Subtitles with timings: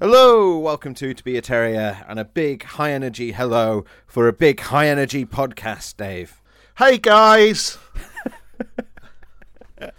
[0.00, 4.32] Hello, welcome to To Be a Terrier, and a big high energy hello for a
[4.32, 6.42] big high energy podcast, Dave.
[6.76, 7.78] Hey guys!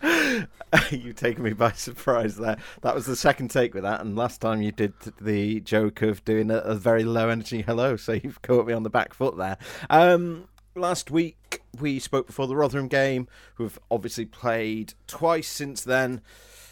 [0.92, 2.58] You've taken me by surprise there.
[2.82, 6.26] That was the second take with that, and last time you did the joke of
[6.26, 9.38] doing a, a very low energy hello, so you've caught me on the back foot
[9.38, 9.58] there.
[9.90, 13.28] Um, last week we spoke before the Rotherham game.
[13.58, 16.22] We've obviously played twice since then.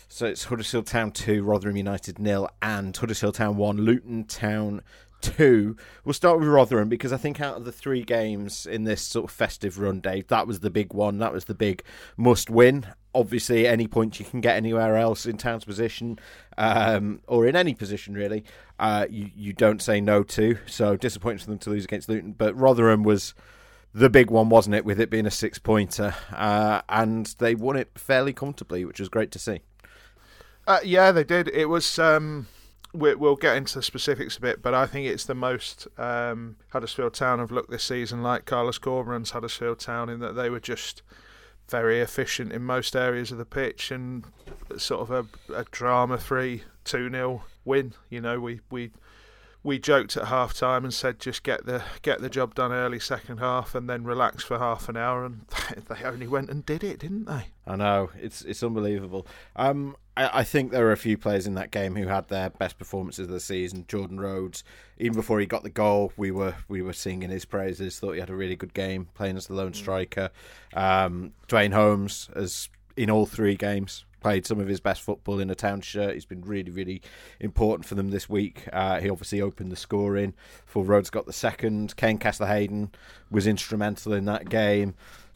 [0.08, 4.82] So it's Huddersfield Town 2, Rotherham United nil, and Huddersfield Town 1, Luton Town
[5.22, 5.78] 2.
[6.04, 9.26] We'll start with Rotherham because I think out of the three games in this sort
[9.26, 11.20] of festive run, Dave, that was the big one.
[11.20, 11.84] That was the big
[12.18, 12.88] must win.
[13.16, 16.20] Obviously, any point you can get anywhere else in Town's position,
[16.58, 18.44] um, or in any position really,
[18.80, 20.58] uh, you, you don't say no to.
[20.66, 22.34] So disappointing for them to lose against Luton.
[22.34, 23.34] But Rotherham was
[23.94, 26.16] the big one, wasn't it, with it being a six pointer?
[26.32, 29.62] Uh, and they won it fairly comfortably, which was great to see.
[30.68, 31.48] Uh, yeah, they did.
[31.50, 32.00] It was.
[32.00, 32.48] Um,
[32.94, 36.58] we, will get into the specifics a bit, but I think it's the most um,
[36.70, 40.60] Huddersfield Town have looked this season like Carlos Corberan's Huddersfield Town in that they were
[40.60, 41.02] just
[41.70, 44.26] very efficient in most areas of the pitch and
[44.78, 47.94] sort of a, a drama-free two 0 win.
[48.10, 48.92] You know, we we
[49.64, 53.00] we joked at half time and said just get the get the job done early
[53.00, 55.24] second half and then relax for half an hour.
[55.24, 55.46] And
[55.88, 57.46] they only went and did it didn't they?
[57.68, 58.10] I know.
[58.20, 59.28] It's it's unbelievable.
[59.56, 62.50] Um I, I think there were a few players in that game who had their
[62.50, 63.86] best performances of the season.
[63.88, 64.64] Jordan rhodes
[64.98, 68.20] even before he got the goal we were we were singing his praises thought he
[68.20, 69.76] had a really good game playing as the lone mm.
[69.76, 70.32] striker.
[70.74, 75.50] Um duane holmes as in all three games played some of his best football in
[75.50, 76.14] a town shirt.
[76.14, 77.02] He's been really, really
[77.40, 78.68] important for them this week.
[78.72, 80.34] Uh, he obviously opened the scoring.
[80.66, 81.96] Full Rhodes got the second.
[81.98, 82.92] Kaine Kesler-Hayden
[83.30, 84.94] was instrumental in that game.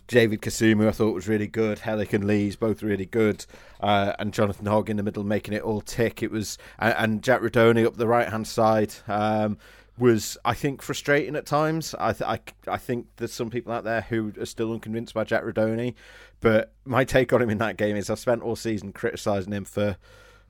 [0.07, 1.79] David Kasumu, I thought was really good.
[1.79, 3.43] Helik and Lees both really good,
[3.81, 6.21] uh, and Jonathan Hogg in the middle making it all tick.
[6.21, 8.93] It was and, and Jack Rudoni up the right hand side.
[9.07, 9.57] Um,
[9.97, 11.95] was I think frustrating at times.
[11.99, 15.23] I, th- I, I think there's some people out there who are still unconvinced by
[15.23, 15.93] Jack Rudoni,
[16.41, 19.65] but my take on him in that game is I've spent all season criticising him
[19.65, 19.97] for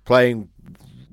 [0.04, 0.50] playing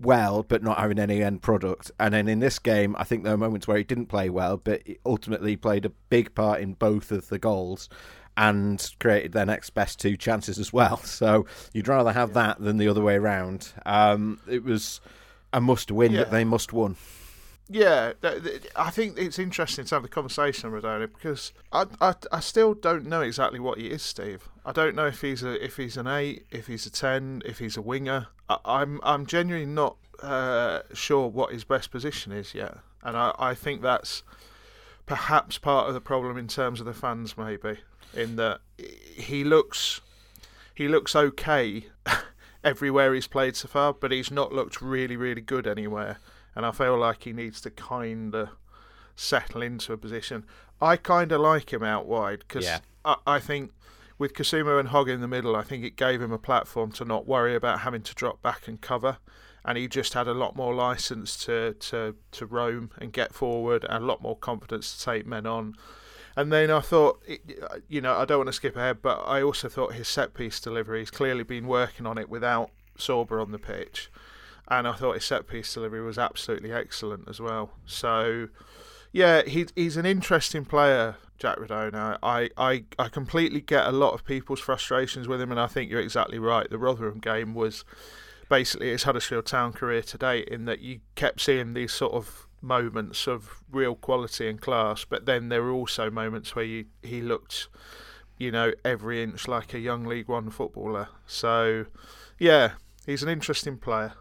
[0.01, 1.91] well but not having any end product.
[2.01, 4.57] And then in this game, I think there were moments where he didn't play well,
[4.57, 7.89] but ultimately played a big part in both of the goals
[8.37, 10.97] and created their next best two chances as well.
[11.05, 12.35] So you'd rather have yeah.
[12.35, 13.73] that than the other way around.
[13.85, 15.03] Um, it was
[15.53, 16.21] a must win, yeah.
[16.21, 16.97] but they must won
[17.73, 18.13] yeah,
[18.77, 22.75] I think it's interesting to have the conversation with Rudoni because I, I, I still
[22.75, 24.49] don't know exactly what he is, Steve.
[24.67, 27.59] I don't know if he's a if he's an eight, if he's a ten, if
[27.59, 28.29] he's a winger.
[28.49, 33.17] I, am I'm, I'm genuinely not uh, sure what his best position is yet, and
[33.17, 34.23] I, I think that's
[35.07, 37.79] perhaps part of the problem in terms of the fans, maybe
[38.15, 38.61] in that
[39.17, 40.03] he looks
[40.75, 41.87] he looks okay
[42.65, 46.19] everywhere he's played so far, but he's not looked really really good anywhere
[46.55, 48.51] and I feel like he needs to kind of
[49.17, 50.45] settle into a position.
[50.81, 52.81] I kind of like him out wide because yeah.
[53.05, 53.73] I, I, think
[54.19, 57.05] with Kasumu and Hogg in the middle, I think it gave him a platform to
[57.05, 59.19] not worry about having to drop back and cover.
[59.65, 63.85] And he just had a lot more license to, to, to roam and get forward
[63.89, 65.77] and a lot more confidence to take men on.
[66.35, 69.41] And then I thought, uh, you know, I don't want to skip ahead, but I
[69.43, 73.53] also thought his set piece delivery, he's clearly been working on it without Sorba on
[73.53, 74.11] the pitch
[74.69, 77.73] and I thought his set piece delivery was absolutely excellent as well.
[77.85, 78.49] So,
[79.13, 82.19] yeah, he, he's an interesting player, Jack Rudoni.
[82.23, 85.91] I, I, I completely get a lot of people's frustrations with him, and I think
[85.91, 86.71] you're exactly right.
[86.71, 87.85] The Rotherham game was
[88.49, 92.47] basically his Huddersfield Town career to date, in that you kept seeing these sort of
[92.63, 97.21] moments of real quality and class, but then there were also moments where you, he
[97.21, 97.69] looked,
[98.39, 101.09] you know, every inch like a young League One footballer.
[101.27, 101.87] So,
[102.39, 102.73] yeah,
[103.05, 104.13] he's an interesting player.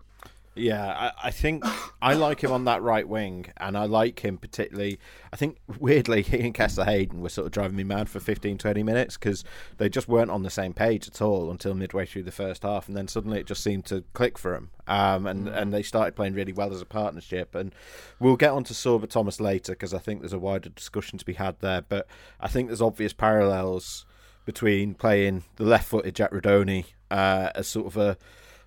[0.54, 1.64] Yeah, I, I, think
[2.02, 5.00] I like him on that right wing, and I like him particularly.
[5.32, 8.84] I think weirdly, he and Kesler-Hayden were sort of driving me mad for 15, 20
[8.84, 9.46] minutes because
[9.78, 12.90] they just weren't on the same page at all until midway through the first half,
[12.90, 15.58] and then suddenly it just seemed to click for them, um, and mm.
[15.58, 17.56] and they started playing really well as a partnership.
[17.56, 17.74] And
[18.20, 21.26] we'll get on to Sorba Thomas later because I think there's a wider discussion to
[21.26, 22.08] be had there, but
[22.42, 24.06] I think there's obvious parallels
[24.44, 28.18] between playing the left-footed Jack Rudoni uh, as sort of a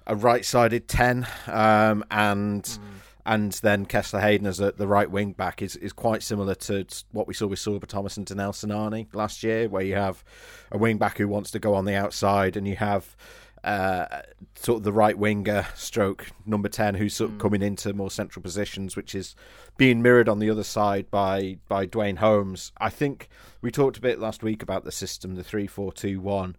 [0.07, 2.79] a right-sided ten, um, and mm.
[3.27, 7.27] and then Kesler-Hayden as a, the right wing back is, is quite similar to what
[7.27, 10.23] we saw with Sorba Thomas and Danel Sinani last year, where you have
[10.71, 13.17] a wing back who wants to go on the outside, and you have
[13.65, 14.23] uh,
[14.57, 18.43] sort of the right winger, stroke number ten, who's sort of coming into more central
[18.43, 19.35] positions, which is
[19.79, 22.73] being mirrored on the other side by by Duane Holmes.
[22.79, 23.31] I think
[23.63, 26.57] we talked a bit last week about the system, the three four two one.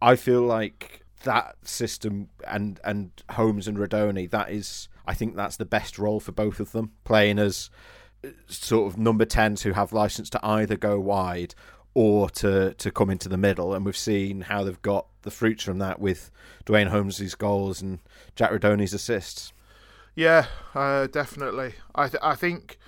[0.00, 5.56] I feel like that system and and Holmes and Rudoni, that is, I think that's
[5.56, 7.70] the best role for both of them, playing as
[8.24, 11.54] uh, sort of number tens who have license to either go wide
[11.94, 13.74] or to to come into the middle.
[13.74, 16.30] And we've seen how they've got the fruits from that with
[16.64, 17.98] Duane Holmes's goals and
[18.34, 19.52] Jack Rudoni's assists.
[20.14, 21.74] Yeah, uh, definitely.
[21.94, 22.78] I th- I think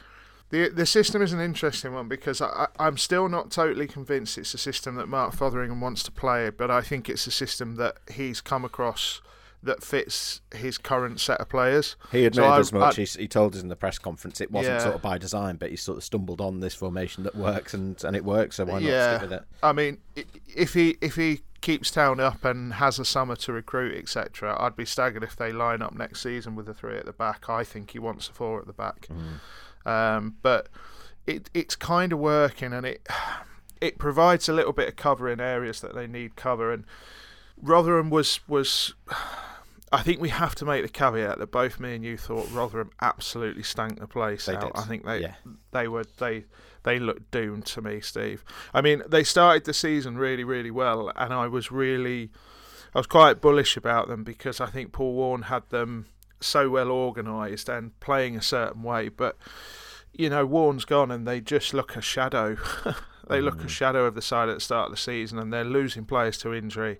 [0.50, 4.38] the the system is an interesting one because I, I, am still not totally convinced
[4.38, 7.76] it's a system that Mark Fotheringham wants to play, but I think it's a system
[7.76, 9.20] that he's come across
[9.62, 11.96] that fits his current set of players.
[12.12, 12.96] He admitted so as much.
[12.96, 14.82] he, he, told us in the press conference it wasn't yeah.
[14.82, 18.02] sort of by design, but he sort of stumbled on this formation that works and,
[18.04, 18.56] and it works.
[18.56, 19.18] So why not yeah.
[19.18, 19.44] stick with it?
[19.62, 19.98] I mean,
[20.54, 24.76] if he if he keeps Town up and has a summer to recruit, etc., I'd
[24.76, 27.48] be staggered if they line up next season with the three at the back.
[27.48, 29.08] I think he wants a four at the back.
[29.08, 29.40] Mm.
[29.88, 30.68] Um, but
[31.26, 33.06] it it's kind of working, and it
[33.80, 36.72] it provides a little bit of cover in areas that they need cover.
[36.72, 36.84] And
[37.60, 38.94] Rotherham was was.
[39.90, 42.90] I think we have to make the caveat that both me and you thought Rotherham
[43.00, 44.74] absolutely stank the place they out.
[44.74, 44.82] Did.
[44.82, 45.34] I think they yeah.
[45.72, 46.44] they were they
[46.82, 48.44] they looked doomed to me, Steve.
[48.74, 52.30] I mean, they started the season really really well, and I was really
[52.94, 56.06] I was quite bullish about them because I think Paul Warne had them
[56.40, 59.08] so well organised and playing a certain way.
[59.08, 59.36] But
[60.12, 62.56] you know, Warne's gone, and they just look a shadow.
[63.28, 63.68] they look a mm.
[63.68, 66.54] shadow of the side at the start of the season, and they're losing players to
[66.54, 66.98] injury.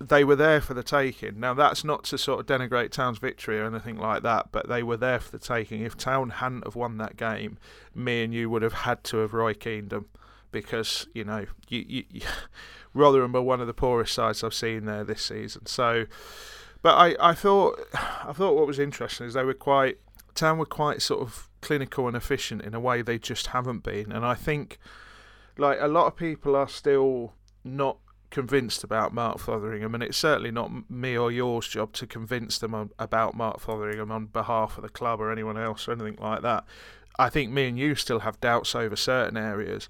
[0.00, 1.38] They were there for the taking.
[1.38, 4.82] Now, that's not to sort of denigrate Town's victory or anything like that, but they
[4.82, 5.82] were there for the taking.
[5.82, 7.58] If Town hadn't have won that game,
[7.94, 10.06] me and you would have had to have Roy them
[10.54, 12.20] because you know you, you, you
[12.94, 15.66] Rotherham are one of the poorest sides I've seen there this season.
[15.66, 16.06] So
[16.84, 19.98] but I, I thought I thought what was interesting is they were quite
[20.34, 24.12] Town were quite sort of clinical and efficient in a way they just haven't been,
[24.12, 24.78] and I think
[25.56, 27.32] like a lot of people are still
[27.64, 27.98] not
[28.30, 32.90] convinced about Mark Fotheringham, and it's certainly not me or yours job to convince them
[32.98, 36.64] about Mark Fotheringham on behalf of the club or anyone else or anything like that.
[37.16, 39.88] I think me and you still have doubts over certain areas.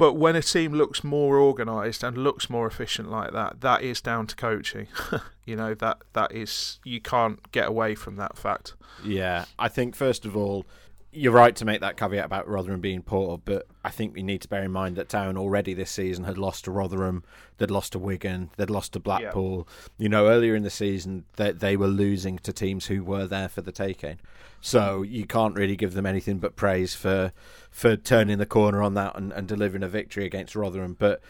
[0.00, 4.00] But when a team looks more organised and looks more efficient like that, that is
[4.00, 4.86] down to coaching.
[5.44, 8.72] you know that that is you can't get away from that fact.
[9.04, 10.64] Yeah, I think first of all,
[11.12, 14.42] you're right to make that caveat about Rotherham being poor, but I think we need
[14.42, 17.24] to bear in mind that Town already this season had lost to Rotherham,
[17.58, 19.66] they'd lost to Wigan, they'd lost to Blackpool.
[19.66, 20.04] Yeah.
[20.04, 23.48] You know, earlier in the season they they were losing to teams who were there
[23.48, 24.18] for the taking.
[24.60, 27.32] So you can't really give them anything but praise for
[27.70, 30.94] for turning the corner on that and, and delivering a victory against Rotherham.
[30.98, 31.20] But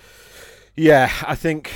[0.76, 1.72] yeah, I think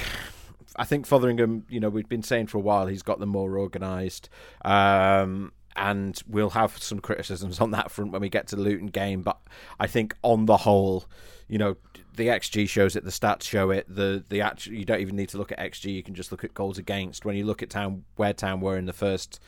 [0.77, 3.59] I think Fotheringham, you know, we've been saying for a while he's got them more
[3.59, 4.29] organised.
[4.63, 8.89] Um, and we'll have some criticisms on that front when we get to the Luton
[8.89, 9.23] game.
[9.23, 9.39] But
[9.79, 11.07] I think on the whole,
[11.49, 11.77] you know,
[12.17, 13.87] the XG shows it, the stats show it.
[13.89, 16.45] The the actual you don't even need to look at XG; you can just look
[16.45, 17.25] at goals against.
[17.25, 19.41] When you look at town where town were in the first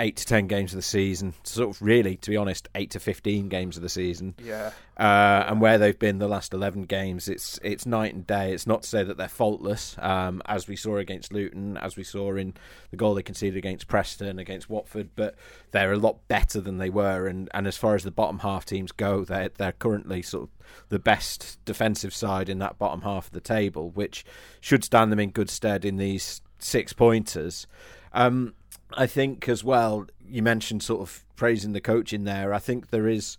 [0.00, 3.00] eight to ten games of the season, sort of really, to be honest, eight to
[3.00, 4.34] fifteen games of the season.
[4.42, 4.72] Yeah.
[4.96, 8.52] Uh, and where they've been the last eleven games, it's it's night and day.
[8.52, 12.04] It's not to say that they're faultless, um, as we saw against Luton, as we
[12.04, 12.54] saw in
[12.90, 15.34] the goal they conceded against Preston, against Watford, but
[15.70, 17.26] they're a lot better than they were.
[17.26, 20.50] And, and as far as the bottom half teams go, they're they're currently sort of
[20.88, 24.24] the best defensive side in that bottom half of the table, which
[24.60, 27.66] should stand them in good stead in these six pointers.
[28.14, 28.54] Um,
[28.96, 32.54] I think as well, you mentioned sort of praising the coach in there.
[32.54, 33.36] I think there is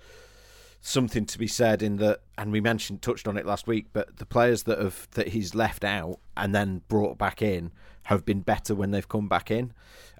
[0.81, 3.87] something to be said in that, and we mentioned touched on it last week.
[3.93, 7.71] But the players that have that he's left out and then brought back in
[8.03, 9.73] have been better when they've come back in,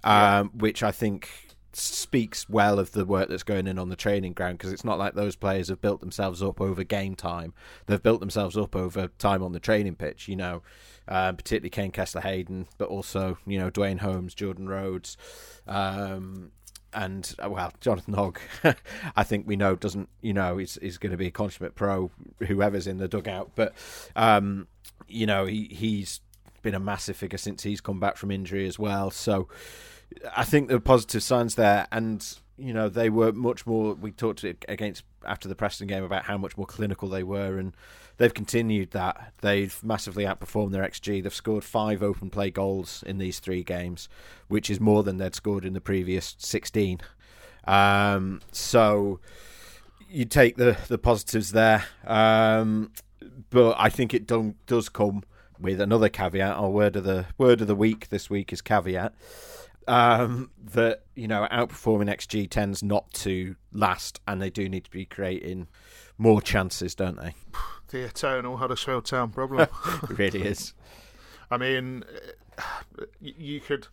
[0.04, 0.40] yeah.
[0.40, 1.30] um, which I think
[1.78, 4.98] speaks well of the work that's going in on the training ground because it's not
[4.98, 7.54] like those players have built themselves up over game time.
[7.86, 10.28] They've built themselves up over time on the training pitch.
[10.28, 10.62] You know,
[11.08, 15.18] um, particularly Kaine Kesler-Hayden, but also you know Duane Holmes, Jordan Rhodes,
[15.68, 16.52] um,
[16.94, 18.40] and uh, well Jonathan Hogg.
[19.16, 22.10] I think we know doesn't you know is is going to be a consummate pro,
[22.48, 23.74] whoever's in the dugout, but
[24.16, 24.68] um,
[25.08, 26.22] you know he he's
[26.62, 29.12] been a massive figure since he's come back from injury as well.
[29.12, 29.48] So
[30.36, 32.26] I think there are positive signs there, and
[32.58, 33.94] you know they were much more.
[33.94, 37.74] We talked against after the Preston game about how much more clinical they were and
[38.18, 39.34] they've continued that.
[39.42, 41.24] They've massively outperformed their XG.
[41.24, 44.08] They've scored five open play goals in these three games,
[44.48, 47.02] which is more than they'd scored in the previous 16.
[47.66, 49.20] Um, so
[50.10, 51.86] you take the, the positives there.
[52.06, 52.92] Um,
[53.50, 55.24] but I think it do, does come
[55.60, 56.56] with another caveat.
[56.56, 59.14] Our word of the word of the week this week is caveat.
[59.88, 64.90] Um, that you know, outperforming XG tends not to last, and they do need to
[64.90, 65.68] be creating
[66.18, 67.34] more chances, don't they?
[67.90, 69.62] The eternal Huddersfield Town problem.
[70.04, 70.74] it really is.
[71.52, 72.04] I mean,
[73.22, 73.88] you could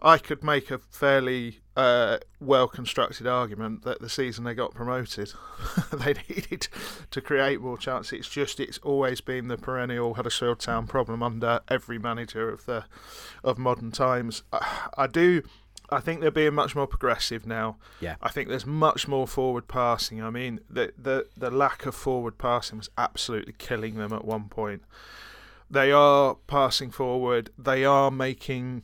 [0.00, 5.32] I could make a fairly uh, well constructed argument that the season they got promoted,
[5.92, 6.68] they needed
[7.10, 8.12] to create more chances.
[8.12, 12.84] It's just it's always been the perennial Huddersfield Town problem under every manager of the
[13.44, 14.42] of modern times.
[14.52, 15.42] I, I do.
[15.88, 17.76] I think they're being much more progressive now.
[18.00, 18.16] Yeah.
[18.20, 20.22] I think there's much more forward passing.
[20.22, 24.48] I mean, the the the lack of forward passing was absolutely killing them at one
[24.48, 24.82] point.
[25.70, 27.50] They are passing forward.
[27.58, 28.82] They are making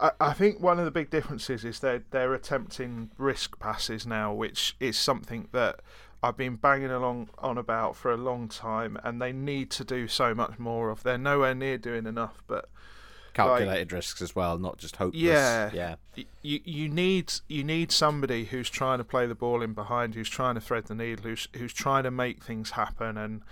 [0.00, 4.32] I, I think one of the big differences is they're they're attempting risk passes now,
[4.32, 5.80] which is something that
[6.22, 10.06] I've been banging along on about for a long time, and they need to do
[10.08, 11.02] so much more of.
[11.02, 12.68] They're nowhere near doing enough, but
[13.34, 15.20] calculated like, risks as well, not just hopeless.
[15.20, 15.94] Yeah, yeah.
[16.42, 20.28] You you need you need somebody who's trying to play the ball in behind, who's
[20.28, 23.42] trying to thread the needle, who's who's trying to make things happen, and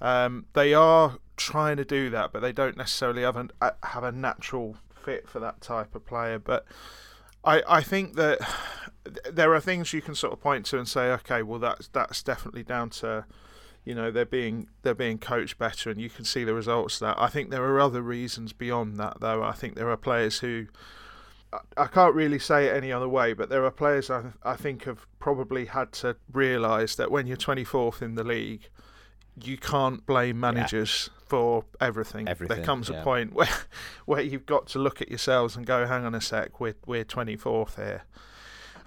[0.00, 4.12] um, they are trying to do that, but they don't necessarily have a have a
[4.12, 4.76] natural
[5.08, 6.38] fit for that type of player.
[6.38, 6.66] But
[7.44, 8.38] I I think that
[9.32, 12.22] there are things you can sort of point to and say, okay, well that's that's
[12.22, 13.24] definitely down to
[13.84, 17.08] you know they're being they're being coached better and you can see the results of
[17.08, 17.16] that.
[17.18, 19.42] I think there are other reasons beyond that though.
[19.42, 20.66] I think there are players who
[21.78, 24.84] I can't really say it any other way, but there are players I, I think
[24.84, 28.68] have probably had to realise that when you're 24th in the league,
[29.44, 31.22] you can't blame managers yeah.
[31.26, 32.28] for everything.
[32.28, 32.56] everything.
[32.56, 33.00] There comes yeah.
[33.00, 33.48] a point where
[34.06, 37.04] where you've got to look at yourselves and go, hang on a sec, we're we're
[37.04, 38.02] 24th here.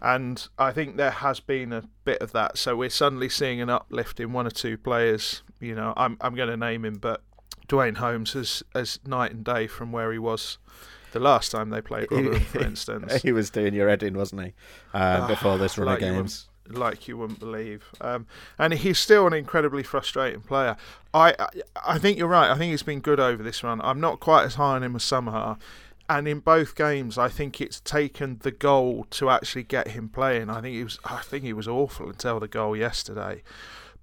[0.03, 2.57] And I think there has been a bit of that.
[2.57, 5.43] So we're suddenly seeing an uplift in one or two players.
[5.59, 7.21] You know, I'm I'm going to name him, but
[7.67, 10.57] Duane Holmes is as night and day from where he was
[11.11, 13.13] the last time they played Rotherham, for instance.
[13.21, 14.53] he was doing your head in, wasn't he?
[14.93, 17.89] Uh, before this run like of games like you wouldn't believe.
[17.99, 18.27] Um,
[18.57, 20.77] and he's still an incredibly frustrating player.
[21.13, 21.47] I, I,
[21.85, 22.49] I think you're right.
[22.49, 23.81] I think he's been good over this run.
[23.81, 25.57] I'm not quite as high on him as some are.
[26.09, 30.49] And in both games, I think it's taken the goal to actually get him playing.
[30.49, 33.43] I think he was, I think he was awful until the goal yesterday.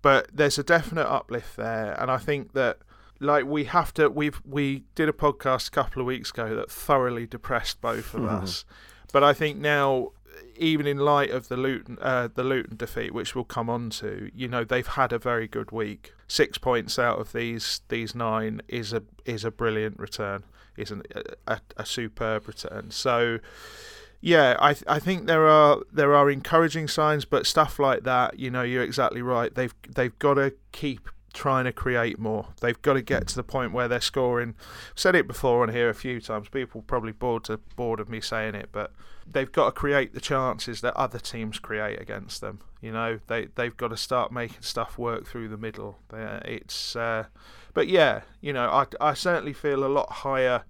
[0.00, 2.78] But there's a definite uplift there, and I think that
[3.20, 4.08] like we have to.
[4.08, 8.20] We've we did a podcast a couple of weeks ago that thoroughly depressed both of
[8.20, 8.42] mm-hmm.
[8.42, 8.64] us.
[9.12, 10.12] But I think now
[10.58, 14.30] even in light of the Luton uh, the Luton defeat, which we'll come on to,
[14.34, 16.12] you know they've had a very good week.
[16.26, 20.44] Six points out of these these nine is a is a brilliant return,
[20.76, 21.02] is an,
[21.46, 22.90] a, a superb return.
[22.90, 23.38] So
[24.20, 28.50] yeah, I I think there are there are encouraging signs, but stuff like that, you
[28.50, 29.54] know, you're exactly right.
[29.54, 32.48] They've they've got to keep trying to create more.
[32.60, 34.56] They've got to get to the point where they're scoring.
[34.90, 36.48] I've said it before on here a few times.
[36.48, 38.92] People probably bored to bored of me saying it, but
[39.24, 42.58] they've got to create the chances that other teams create against them.
[42.80, 46.00] You know, they they've got to start making stuff work through the middle.
[46.12, 47.26] It's, uh,
[47.72, 50.64] but yeah, you know, I I certainly feel a lot higher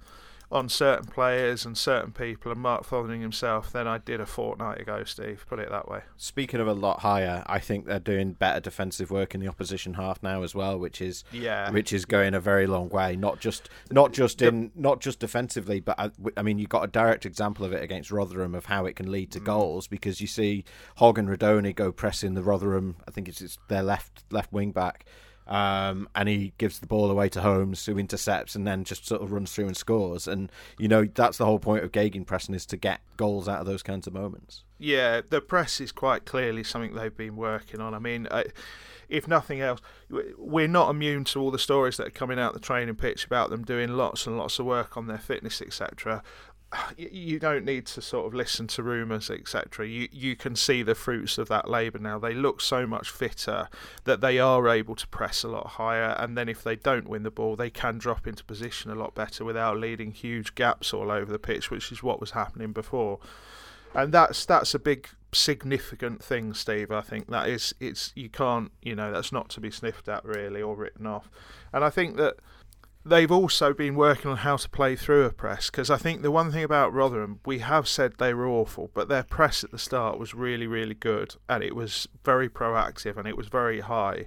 [0.50, 4.80] on certain players and certain people and Mark Fotheringham himself than I did a fortnight
[4.80, 5.44] ago, Steve.
[5.48, 6.00] Put it that way.
[6.16, 9.94] Speaking of a lot higher, I think they're doing better defensive work in the opposition
[9.94, 13.14] half now as well, which is yeah, which is going a very long way.
[13.14, 16.88] Not just not just in not just defensively, but I, I mean you got a
[16.88, 19.44] direct example of it against Rotherham of how it can lead to mm.
[19.44, 20.64] goals because you see
[20.96, 22.96] Hogg and Rudoni go pressing the Rotherham.
[23.06, 25.04] I think it's their left left wing back
[25.48, 29.22] um, and he gives the ball away to Holmes, who intercepts and then just sort
[29.22, 30.28] of runs through and scores.
[30.28, 33.66] And you know that's the whole point of gegenpressing is to get goals out of
[33.66, 34.64] those kinds of moments.
[34.78, 37.94] Yeah, the press is quite clearly something they've been working on.
[37.94, 38.28] I mean.
[38.30, 38.44] I,
[39.08, 39.80] if nothing else,
[40.36, 43.48] we're not immune to all the stories that are coming out the training pitch about
[43.48, 46.22] them doing lots and lots of work on their fitness, etc
[46.96, 49.86] you don't need to sort of listen to rumours, etc.
[49.86, 52.18] You you can see the fruits of that labour now.
[52.18, 53.68] They look so much fitter
[54.04, 57.22] that they are able to press a lot higher, and then if they don't win
[57.22, 61.10] the ball, they can drop into position a lot better without leading huge gaps all
[61.10, 63.18] over the pitch, which is what was happening before.
[63.94, 66.90] And that's that's a big significant thing, Steve.
[66.90, 70.24] I think that is it's you can't you know that's not to be sniffed at
[70.24, 71.30] really or written off.
[71.72, 72.36] And I think that
[73.08, 76.30] they've also been working on how to play through a press because I think the
[76.30, 79.78] one thing about Rotherham, we have said they were awful, but their press at the
[79.78, 84.26] start was really, really good and it was very proactive and it was very high.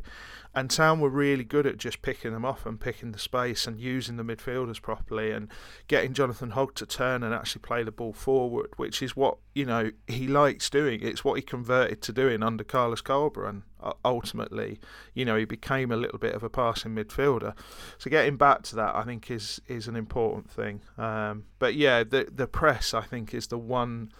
[0.54, 3.80] And Town were really good at just picking them off and picking the space and
[3.80, 5.48] using the midfielders properly and
[5.88, 9.66] getting Jonathan Hogg to turn and actually play the ball forward, which is what you
[9.66, 11.02] know he likes doing.
[11.02, 14.80] It's what he converted to doing under Carlos Corberan, and ultimately,
[15.14, 17.56] you know, he became a little bit of a passing midfielder.
[17.98, 20.82] So getting back to that, I think is is an important thing.
[20.98, 24.12] Um, but yeah, the the press I think is the one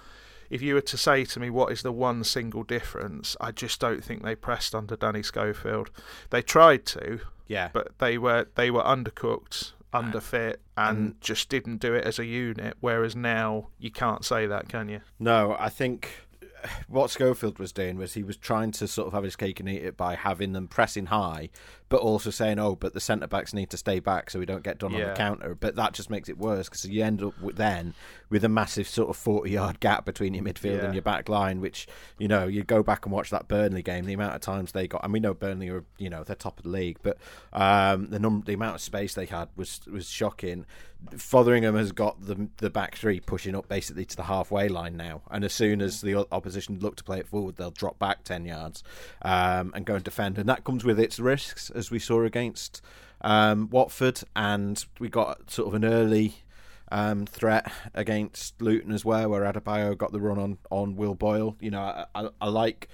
[0.52, 3.80] if you were to say to me what is the one single difference, I just
[3.80, 5.90] don't think they pressed under Danny Schofield.
[6.30, 11.48] They tried to, yeah, but they were they were undercooked, uh, underfit, and, and just
[11.48, 12.76] didn't do it as a unit.
[12.82, 15.00] Whereas now you can't say that, can you?
[15.20, 16.10] No, I think
[16.90, 19.70] what Schofield was doing was he was trying to sort of have his cake and
[19.70, 21.50] eat it by having them pressing high,
[21.92, 24.64] but also saying, "Oh, but the centre backs need to stay back so we don't
[24.64, 25.02] get done yeah.
[25.02, 27.94] on the counter." But that just makes it worse because you end up with, then
[28.30, 30.86] with a massive sort of forty-yard gap between your midfield yeah.
[30.86, 31.60] and your back line.
[31.60, 34.72] Which you know, you go back and watch that Burnley game, the amount of times
[34.72, 37.18] they got, and we know Burnley are you know they're top of the league, but
[37.52, 40.66] um, the number, the amount of space they had was was shocking.
[41.18, 45.24] Fotheringham has got the the back three pushing up basically to the halfway line now,
[45.32, 48.46] and as soon as the opposition look to play it forward, they'll drop back ten
[48.46, 48.84] yards
[49.24, 52.82] um, and go and defend, and that comes with its risks, as we saw against
[53.20, 56.36] um, Watford, and we got sort of an early.
[56.94, 61.56] Um, threat against Luton as well, where Adebayo got the run on, on Will Boyle.
[61.62, 62.90] You know, I, I, I like,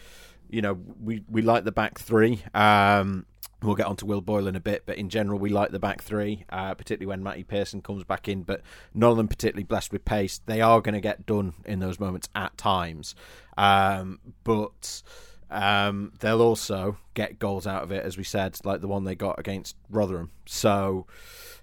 [0.52, 2.44] you know, we, we like the back three.
[2.54, 3.26] Um,
[3.64, 5.80] We'll get on to Will Boyle in a bit, but in general, we like the
[5.80, 8.44] back three, uh, particularly when Matty Pearson comes back in.
[8.44, 8.62] But
[8.94, 10.42] none of them particularly blessed with pace.
[10.46, 13.16] They are going to get done in those moments at times,
[13.58, 15.02] um, but
[15.50, 19.16] um, they'll also get goals out of it, as we said, like the one they
[19.16, 20.32] got against Rotherham.
[20.46, 21.06] So,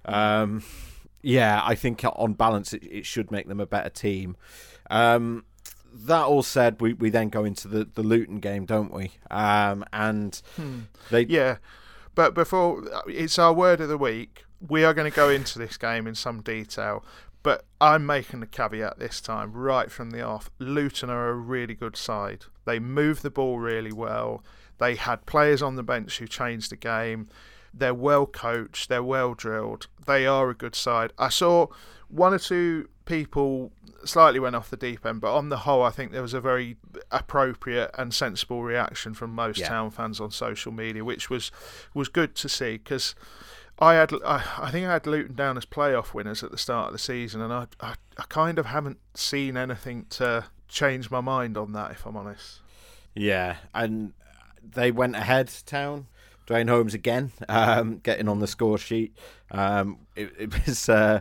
[0.04, 0.62] um,
[1.22, 4.36] yeah, I think on balance, it, it, should make them a better team.
[4.90, 5.44] Um,
[5.92, 9.12] that all said, we, we then go into the, the Luton game, don't we?
[9.30, 10.80] Um, and hmm.
[11.10, 11.58] they yeah.
[12.14, 15.76] But before it's our word of the week, we are going to go into this
[15.76, 17.04] game in some detail.
[17.44, 20.50] But I'm making the caveat this time, right from the off.
[20.58, 22.46] Luton are a really good side.
[22.64, 24.42] They move the ball really well.
[24.78, 27.28] They had players on the bench who changed the game.
[27.72, 28.88] They're well coached.
[28.88, 29.88] They're well drilled.
[30.06, 31.12] They are a good side.
[31.18, 31.66] I saw
[32.08, 33.72] one or two people
[34.06, 36.40] slightly went off the deep end, but on the whole, I think there was a
[36.40, 36.78] very
[37.12, 39.68] appropriate and sensible reaction from most yeah.
[39.68, 41.52] town fans on social media, which was
[41.92, 43.14] was good to see because.
[43.78, 46.88] I had, I, I think I had Luton down as playoff winners at the start
[46.88, 51.20] of the season, and I, I, I kind of haven't seen anything to change my
[51.20, 52.60] mind on that, if I'm honest.
[53.14, 54.12] Yeah, and
[54.62, 56.06] they went ahead, Town.
[56.46, 59.16] Duane Holmes again, um, getting on the score sheet.
[59.50, 61.20] Um, it, it was uh,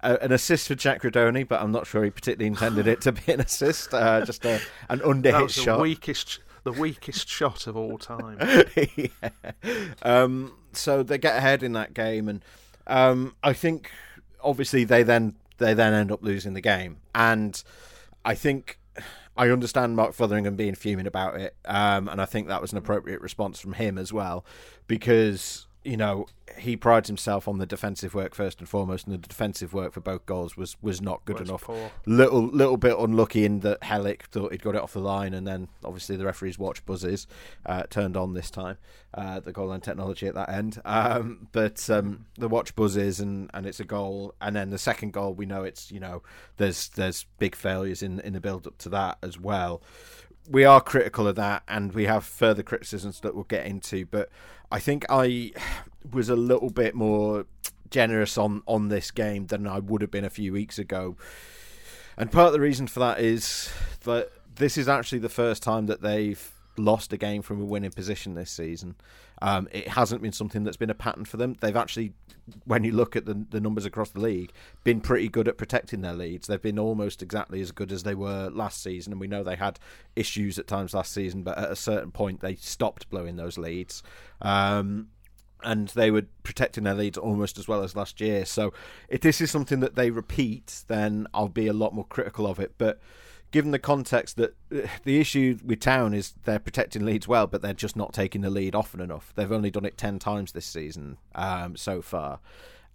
[0.00, 3.32] an assist for Jack Rudoni, but I'm not sure he particularly intended it to be
[3.32, 3.92] an assist.
[3.92, 5.76] Uh, just a, an underhit shot.
[5.78, 8.38] The weakest, the weakest shot of all time.
[8.96, 9.30] yeah.
[10.02, 12.44] um, so they get ahead in that game, and
[12.86, 13.90] um, I think
[14.42, 17.62] obviously they then they then end up losing the game, and
[18.24, 18.78] I think.
[19.36, 22.78] I understand Mark Fotheringham being fuming about it, um, and I think that was an
[22.78, 24.44] appropriate response from him as well,
[24.86, 26.26] because you know,
[26.58, 30.00] he prides himself on the defensive work first and foremost, and the defensive work for
[30.00, 31.62] both goals was, was not good was enough.
[31.62, 31.90] Poor.
[32.06, 35.46] Little little bit unlucky in that Helik thought he'd got it off the line, and
[35.46, 37.26] then obviously the referee's watch buzzes
[37.64, 38.76] uh, turned on this time.
[39.14, 43.50] Uh, the goal line technology at that end, um, but um, the watch buzzes and,
[43.54, 46.22] and it's a goal, and then the second goal we know it's you know
[46.58, 49.82] there's there's big failures in in the build up to that as well.
[50.48, 54.30] We are critical of that, and we have further criticisms that we'll get into, but
[54.70, 55.52] I think I
[56.12, 57.46] was a little bit more
[57.90, 61.16] generous on on this game than I would have been a few weeks ago.
[62.16, 63.72] And part of the reason for that is
[64.04, 66.52] that this is actually the first time that they've
[66.84, 68.96] lost a game from a winning position this season.
[69.42, 71.56] Um, it hasn't been something that's been a pattern for them.
[71.60, 72.12] They've actually,
[72.64, 74.52] when you look at the, the numbers across the league,
[74.84, 76.46] been pretty good at protecting their leads.
[76.46, 79.56] They've been almost exactly as good as they were last season, and we know they
[79.56, 79.78] had
[80.16, 84.02] issues at times last season, but at a certain point they stopped blowing those leads.
[84.42, 85.08] Um,
[85.62, 88.44] and they were protecting their leads almost as well as last year.
[88.46, 88.72] So,
[89.08, 92.58] if this is something that they repeat, then I'll be a lot more critical of
[92.58, 92.74] it.
[92.78, 92.98] But
[93.50, 97.62] given the context that uh, the issue with Town is they're protecting leads well, but
[97.62, 99.32] they're just not taking the lead often enough.
[99.34, 102.40] They've only done it 10 times this season um, so far.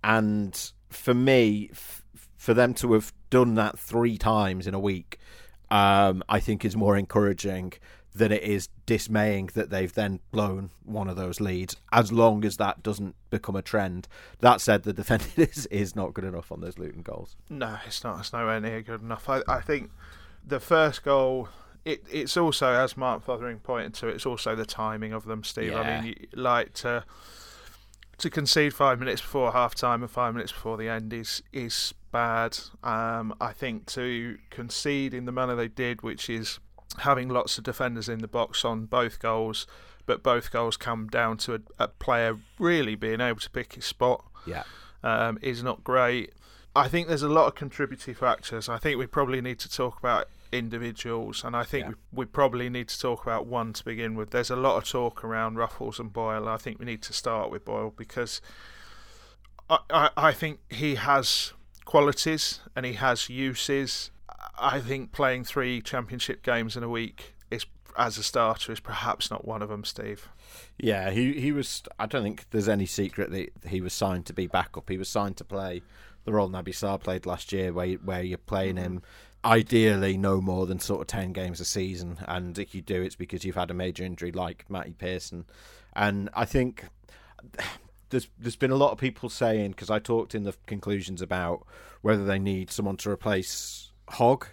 [0.03, 2.03] And for me, f-
[2.37, 5.19] for them to have done that three times in a week,
[5.71, 7.73] um, I think is more encouraging
[8.13, 12.55] than it is dismaying that they've then blown one of those leads, as long as
[12.57, 14.07] that doesn't become a trend.
[14.39, 17.35] That said, the defending is, is not good enough on those Luton goals.
[17.49, 18.21] No, it's not.
[18.21, 19.27] It's nowhere near good enough.
[19.27, 19.91] I, I think
[20.45, 21.49] the first goal
[21.83, 25.71] it, it's also, as Mark Fothering pointed to, it's also the timing of them, Steve.
[25.71, 25.79] Yeah.
[25.81, 27.03] I mean, like to
[28.17, 31.93] to concede five minutes before half time and five minutes before the end is is
[32.11, 32.57] bad.
[32.83, 36.59] Um, I think to concede in the manner they did, which is
[36.99, 39.67] having lots of defenders in the box on both goals,
[40.05, 43.85] but both goals come down to a, a player really being able to pick his
[43.85, 44.63] spot, Yeah.
[45.03, 46.31] um, is not great.
[46.75, 48.69] I think there's a lot of contributing factors.
[48.69, 51.93] I think we probably need to talk about individuals, and I think Yeah.
[52.11, 54.31] we, we probably need to talk about one to begin with.
[54.31, 56.47] There's a lot of talk around Ruffels and Boyle.
[56.47, 58.41] I think we need to start with Boyle because
[59.69, 61.53] I, I, I think he has
[61.85, 64.11] qualities and he has uses.
[64.57, 67.65] I think playing three championship games in a week is
[67.97, 70.29] as a starter is perhaps not one of them, Steve.
[70.77, 71.83] Yeah, he he was.
[71.99, 74.89] I don't think there's any secret that he was signed to be backup.
[74.89, 75.81] He was signed to play
[76.25, 78.85] the role Naby Sarr played last year, where where you're playing mm-hmm.
[78.85, 79.03] him
[79.45, 83.15] ideally no more than sort of ten games a season, and if you do, it's
[83.15, 85.45] because you've had a major injury like Matty Pearson,
[85.95, 86.85] and I think.
[88.11, 91.65] There's there's been a lot of people saying because I talked in the conclusions about
[92.03, 94.45] whether they need someone to replace Hogg,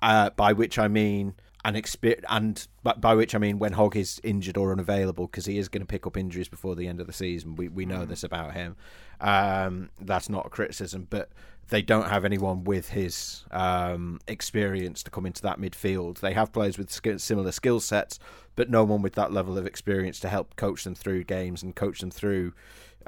[0.00, 1.34] uh, by which I mean
[1.64, 5.46] an exper- and by, by which I mean when Hogg is injured or unavailable because
[5.46, 7.56] he is going to pick up injuries before the end of the season.
[7.56, 8.76] We we know this about him.
[9.20, 11.30] Um, that's not a criticism, but
[11.68, 16.18] they don't have anyone with his um, experience to come into that midfield.
[16.18, 18.18] They have players with sk- similar skill sets,
[18.56, 21.76] but no one with that level of experience to help coach them through games and
[21.76, 22.52] coach them through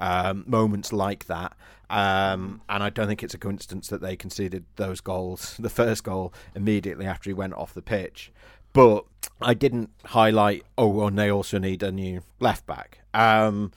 [0.03, 1.53] um, moments like that.
[1.91, 6.05] Um, and I don't think it's a coincidence that they conceded those goals, the first
[6.05, 8.33] goal immediately after he went off the pitch.
[8.73, 9.05] But
[9.41, 10.65] I didn't highlight.
[10.79, 13.01] Oh, and they also need a new left back.
[13.12, 13.73] Um,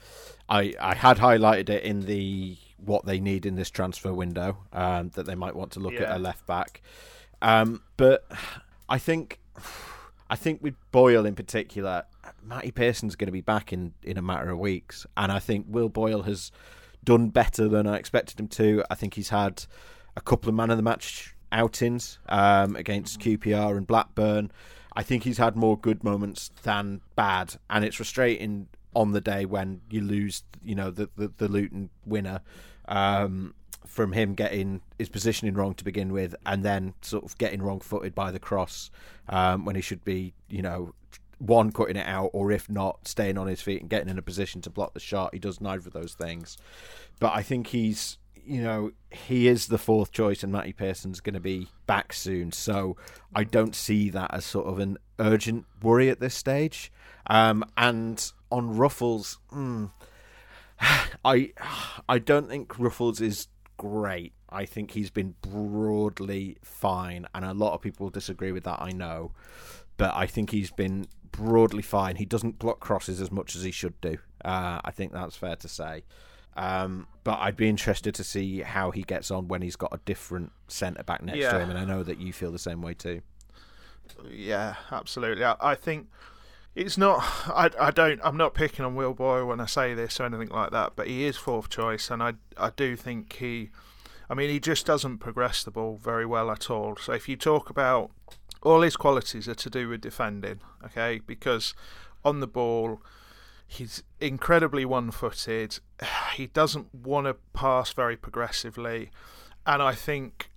[0.48, 5.10] I I had highlighted it in the what they need in this transfer window um,
[5.14, 6.04] that they might want to look Yeah.
[6.04, 6.80] at a left back.
[7.42, 8.26] Um, but
[8.88, 9.38] I think
[10.28, 12.04] I think with Boyle in particular,
[12.42, 15.66] Matty Pearson's going to be back in, in a matter of weeks, and I think
[15.68, 16.50] Will Boyle has
[17.04, 18.82] done better than I expected him to.
[18.90, 19.64] I think he's had
[20.16, 24.50] a couple of man of the match outings um, against QPR and Blackburn.
[24.94, 29.44] I think he's had more good moments than bad, and it's frustrating on the day
[29.44, 32.40] when you lose, you know, the the, the Luton winner.
[32.88, 33.54] Um,
[33.86, 38.14] from him getting his positioning wrong to begin with, and then sort of getting wrong-footed
[38.14, 38.90] by the cross
[39.28, 40.92] um, when he should be, you know,
[41.38, 44.22] one cutting it out, or if not, staying on his feet and getting in a
[44.22, 45.34] position to block the shot.
[45.34, 46.56] He does neither of those things.
[47.20, 51.34] But I think he's, you know, he is the fourth choice, and Matty Pearson's going
[51.34, 52.52] to be back soon.
[52.52, 52.96] So
[53.34, 56.90] I don't see that as sort of an urgent worry at this stage.
[57.28, 59.90] Um, and on Ruffels, mm,
[61.24, 61.52] I
[62.08, 64.32] I don't think Ruffels is great.
[64.48, 68.80] I think he's been broadly fine, and a lot of people disagree with that.
[68.80, 69.32] I know,
[69.96, 72.16] but I think he's been broadly fine.
[72.16, 74.18] He doesn't block crosses as much as he should do.
[74.44, 76.04] Uh, I think that's fair to say.
[76.56, 80.00] Um, but I'd be interested to see how he gets on when he's got a
[80.06, 82.94] different centre back next to him, and I know that you feel the same way
[82.94, 83.20] too.
[84.30, 85.44] Yeah, absolutely.
[85.44, 86.08] I, I think
[86.76, 87.20] it's not.
[87.48, 88.20] I, I don't.
[88.22, 90.92] I'm not picking on Will Boyle when I say this or anything like that.
[90.94, 93.70] But he is fourth choice, and I I do think he.
[94.28, 96.96] I mean, he just doesn't progress the ball very well at all.
[96.96, 98.10] So if you talk about
[98.62, 101.20] all his qualities are to do with defending, okay?
[101.24, 101.74] Because
[102.24, 103.00] on the ball,
[103.68, 105.78] he's incredibly one-footed.
[106.34, 109.10] He doesn't want to pass very progressively,
[109.64, 110.50] and I think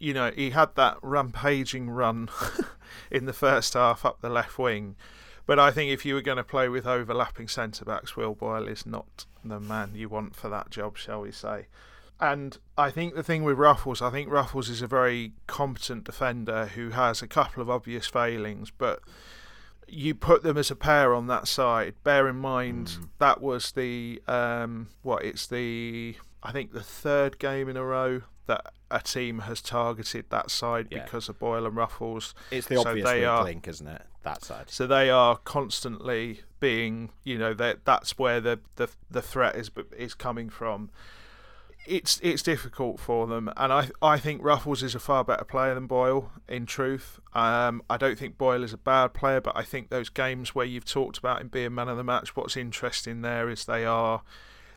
[0.00, 2.30] you know, he had that rampaging run
[3.10, 4.96] in the first half up the left wing.
[5.46, 8.68] But I think if you were going to play with overlapping centre backs, Will Boyle
[8.68, 11.66] is not the man you want for that job, shall we say.
[12.20, 16.66] And I think the thing with Ruffels, I think Ruffels is a very competent defender
[16.66, 19.00] who has a couple of obvious failings, but
[19.88, 21.94] you put them as a pair on that side.
[22.04, 25.24] Bear in mind that was the um, what?
[25.24, 30.26] It's the I think the third game in a row that a team has targeted
[30.30, 31.04] that side Yeah.
[31.04, 32.34] because of Boyle and Ruffels.
[32.50, 34.02] It's the So obvious they are- link, isn't it?
[34.22, 34.68] That side.
[34.68, 39.70] So they are constantly being, you know, that that's where the, the the threat is
[39.96, 40.90] is coming from.
[41.86, 45.74] It's it's difficult for them, and I I think Ruffels is a far better player
[45.74, 46.30] than Boyle.
[46.46, 50.10] In truth, um, I don't think Boyle is a bad player, but I think those
[50.10, 53.64] games where you've talked about him being man of the match, what's interesting there is
[53.64, 54.20] they are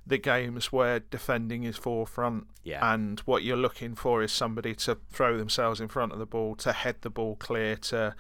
[0.06, 2.94] the games where defending is forefront Yeah.
[2.94, 6.56] and what you're looking for is somebody to throw themselves in front of the ball,
[6.58, 8.14] to head the ball clear, to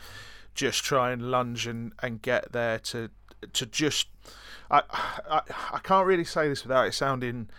[0.55, 3.09] just try and lunge and, and get there, to
[3.51, 4.07] to just
[4.71, 4.83] I,
[5.29, 5.41] I
[5.73, 7.49] I can't really say this without it sounding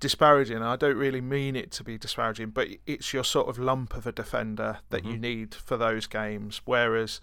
[0.00, 0.62] disparaging.
[0.62, 4.06] I don't really mean it to be disparaging, but it's your sort of lump of
[4.06, 5.10] a defender that Mm-hmm.
[5.10, 6.60] you need for those games.
[6.64, 7.20] Whereas,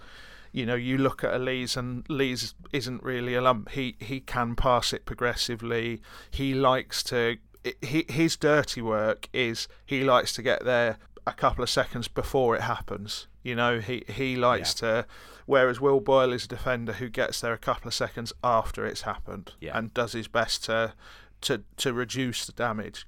[0.56, 3.70] you know, you look at Elise and Lees isn't really a lump.
[3.72, 6.02] He he can pass it progressively.
[6.32, 7.38] He likes to.
[7.82, 12.56] He, his dirty work is he likes to get there a couple of seconds before
[12.56, 13.28] it happens.
[13.44, 15.06] You know, he he likes to.
[15.46, 19.02] Whereas Will Boyle is a defender who gets there a couple of seconds after it's
[19.02, 19.78] happened Yeah.
[19.78, 20.94] and does his best to
[21.42, 23.06] to to reduce the damage.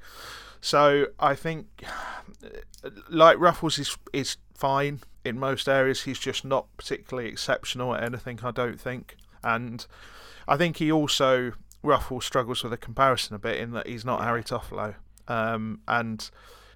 [0.59, 1.83] So I think,
[3.09, 6.03] like Ruffels is is fine in most areas.
[6.03, 8.39] He's just not particularly exceptional at anything.
[8.43, 9.85] I don't think, and
[10.47, 14.23] I think he also Ruffels struggles with a comparison a bit in that he's not
[14.23, 14.95] Harry Toffolo,
[15.27, 16.29] um, and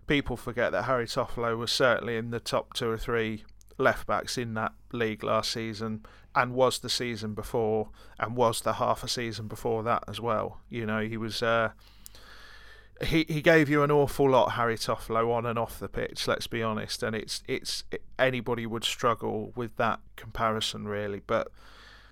[0.08, 3.44] people forget that Harry Toffolo was certainly in the top two or three
[3.78, 8.74] left backs in that league last season and was the season before and was the
[8.74, 10.60] half a season before that as well.
[10.70, 11.72] You know, he was uh,
[13.04, 16.48] he he gave you an awful lot Harry Toffolo on and off the pitch, let's
[16.48, 17.84] be honest, and it's it's
[18.20, 21.52] anybody would struggle with that comparison really, but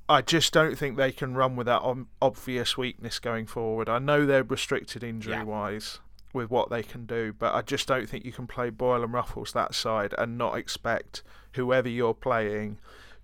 [0.08, 1.84] I just don't think they can run with that
[2.20, 3.88] obvious weakness going forward.
[3.88, 6.00] I know they're restricted injury wise
[6.34, 9.14] with what they can do, but I just don't think you can play Boyle and
[9.14, 11.22] Ruffels that side and not expect
[11.54, 12.80] whoever you're playing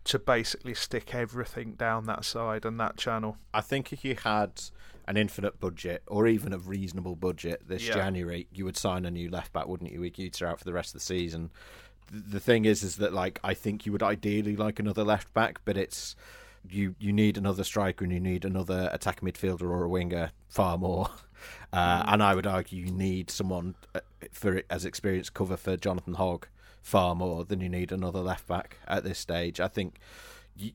[0.06, 3.38] to basically stick everything down that side and that channel.
[3.52, 4.62] I think if you had
[5.08, 7.94] an infinite budget or even a reasonable budget this Yeah.
[7.96, 10.02] January, you would sign a new left back, wouldn't you?
[10.02, 11.52] With Utah out for the rest of the season.
[12.12, 15.60] The thing is, is that like I think you would ideally like another left back,
[15.66, 16.16] but it's
[16.70, 20.78] you you need another striker and you need another attacking midfielder or a winger far
[20.78, 21.10] more.
[21.74, 24.00] Uh, And I would argue you need someone uh,
[24.32, 26.48] for as experienced cover for Jonathan Hogg
[26.82, 29.60] far more than you need another left back at this stage.
[29.60, 29.98] I think
[30.58, 30.72] you,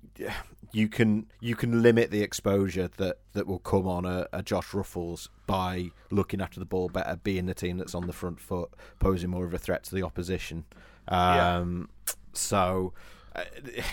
[0.72, 4.68] you can you can limit the exposure that, that will come on a, a Josh
[4.68, 8.70] Ruffels by looking after the ball better, being the team that's on the front foot,
[8.98, 10.64] posing more of a threat to the opposition.
[11.08, 11.88] Um,
[12.32, 12.92] So
[13.34, 13.42] uh,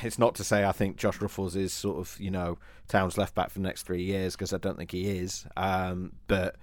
[0.03, 3.35] it's not to say I think Josh Ruffels is sort of you know Town's left
[3.35, 5.45] back for the next three years because I don't think he is.
[5.55, 6.55] Um, but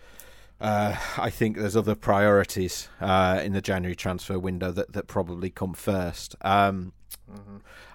[0.60, 5.50] uh, I think there's other priorities uh, in the January transfer window that, that probably
[5.50, 6.37] come first.
[6.42, 6.92] Um,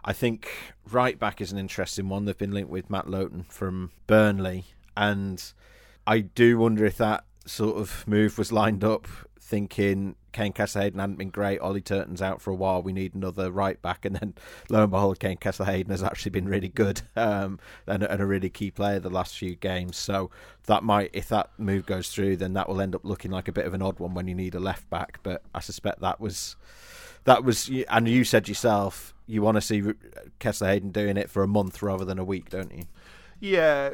[0.04, 0.49] I think
[0.89, 2.25] right back is an interesting one.
[2.25, 5.43] They've been linked with Matt Lowton from Burnley, and
[6.08, 9.08] I do wonder if that sort of move was lined up
[9.49, 11.60] thinking Kaine Kesler-Hayden hadn't been great.
[11.60, 12.84] Ollie Turton's out for a while.
[12.84, 14.36] We need another right back, and then
[14.69, 18.49] lo and behold, Kaine Kesler-Hayden has actually been really good um, and, and a really
[18.49, 19.97] key player the last few games.
[19.97, 20.30] So
[20.67, 23.52] that might, if that move goes through, then that will end up looking like a
[23.52, 25.19] bit of an odd one when you need a left back.
[25.23, 26.56] But I suspect that was
[27.25, 29.82] that was, and you said yourself, you want to see
[30.39, 32.84] Kesler-Hayden doing it for a month rather than a week, don't you?
[33.39, 33.91] Yeah,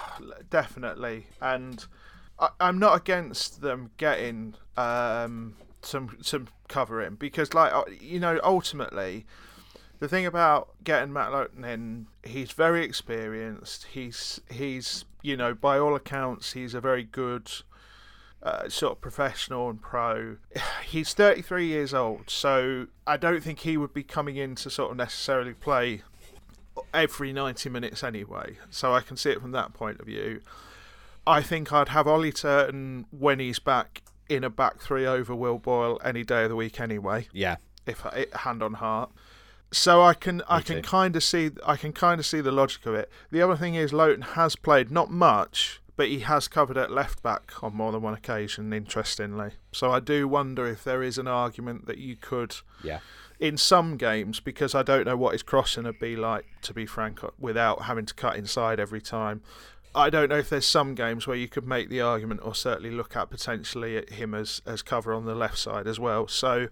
[0.50, 1.26] definitely.
[1.40, 1.84] And
[2.38, 8.40] I, I'm not against them getting um, some some covering because, like, uh, you know,
[8.42, 9.26] ultimately,
[9.98, 13.86] the thing about getting Matt Lowton in, he's very experienced.
[13.92, 17.50] He's he's you know, by all accounts, he's a very good.
[18.42, 20.36] Uh, sort of professional and pro.
[20.86, 24.92] He's 33 years old, so I don't think he would be coming in to sort
[24.92, 26.02] of necessarily play
[26.94, 28.56] every 90 minutes anyway.
[28.70, 30.40] So I can see it from that point of view.
[31.26, 35.58] I think I'd have Ollie Turton when he's back in a back three over Will
[35.58, 37.28] Boyle any day of the week anyway.
[37.32, 39.10] Yeah, If I, hand on heart.
[39.72, 42.86] So I can I can kind of see I can kind of see the logic
[42.86, 43.08] of it.
[43.30, 47.22] The other thing is Lowton has played not much, but he has covered at left
[47.22, 48.72] back on more than one occasion.
[48.72, 53.00] Interestingly, so I do wonder if there is an argument that you could yeah.
[53.38, 56.86] in some games because I don't know what his crossing would be like, to be
[56.86, 59.42] frank, uh, without having to cut inside every time.
[59.94, 62.90] I don't know if there's some games where you could make the argument or certainly
[62.90, 66.26] look at potentially at him as, as cover on the left side as well.
[66.28, 66.68] So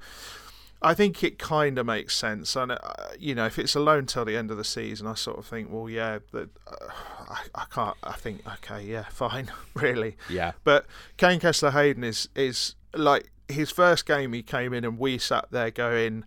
[0.81, 2.55] I think it kind of makes sense.
[2.55, 2.79] And, uh,
[3.19, 5.47] you know, if it's a loan till the end of the season, I sort of
[5.47, 6.87] think, well, yeah, that uh,
[7.29, 10.17] I, I can't, I think, okay, yeah, fine, really.
[10.29, 10.53] Yeah.
[10.65, 10.87] But
[11.17, 15.71] Kaine Kesler-Hayden is is like his first game he came in and we sat there
[15.71, 16.25] going,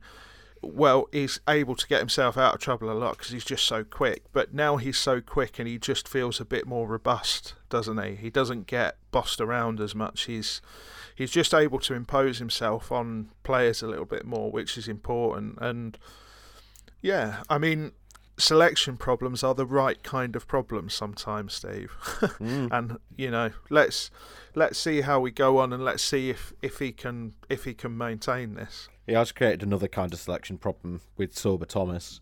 [0.61, 3.83] well, he's able to get himself out of trouble a lot because he's just so
[3.83, 4.23] quick.
[4.31, 8.15] But now he's so quick and he just feels a bit more robust, doesn't he?
[8.15, 10.23] He doesn't get bossed around as much.
[10.23, 10.61] He's
[11.15, 15.57] he's just able to impose himself on players a little bit more, which is important.
[15.61, 15.97] And
[17.01, 17.91] yeah, I mean,
[18.37, 21.91] selection problems are the right kind of problems sometimes, Steve.
[22.41, 22.69] Mm.
[22.71, 24.09] and you know, let's
[24.55, 27.73] let's see how we go on, and let's see if if he can if he
[27.73, 28.89] can maintain this.
[29.05, 32.19] He has created another kind of selection problem with Sorba Thomas,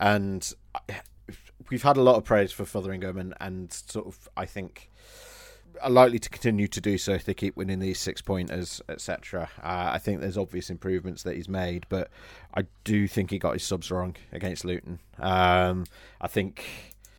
[0.00, 1.00] and I-
[1.70, 4.90] we've had a lot of praise for Fotheringham, and, and sort of I think
[5.80, 9.48] are likely to continue to do so if they keep winning these six pointers, etc.
[9.62, 12.10] Uh, I think there's obvious improvements that he's made, but
[12.54, 14.98] I do think he got his subs wrong against Luton.
[15.18, 15.86] Um,
[16.20, 16.64] I think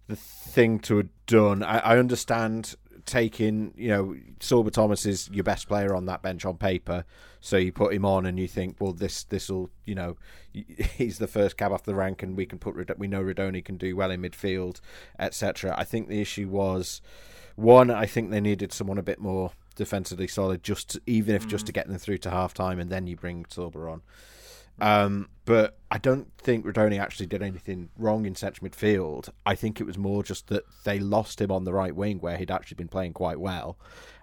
[0.08, 5.44] the thing to have done, I, I understand taking, you know, Sorba Thomas is your
[5.44, 7.06] best player on that bench on paper,
[7.42, 10.18] so you put him on and you think, well, this this will, you know,
[10.54, 13.78] he's the first cab off the rank, and we can put we know Rudoni can
[13.78, 14.80] do well in midfield,
[15.20, 15.76] etc.
[15.78, 17.02] I think the issue was
[17.56, 17.92] one.
[17.92, 21.50] I think they needed someone a bit more defensively solid, just to, even if mm.
[21.50, 24.02] just to get them through to half time, and then you bring Sorba on.
[24.80, 29.30] Um, but I don't think Rudoni actually did anything wrong in central midfield.
[29.46, 32.38] I think it was more just that they lost him on the right wing where
[32.38, 33.78] he'd actually been playing quite well.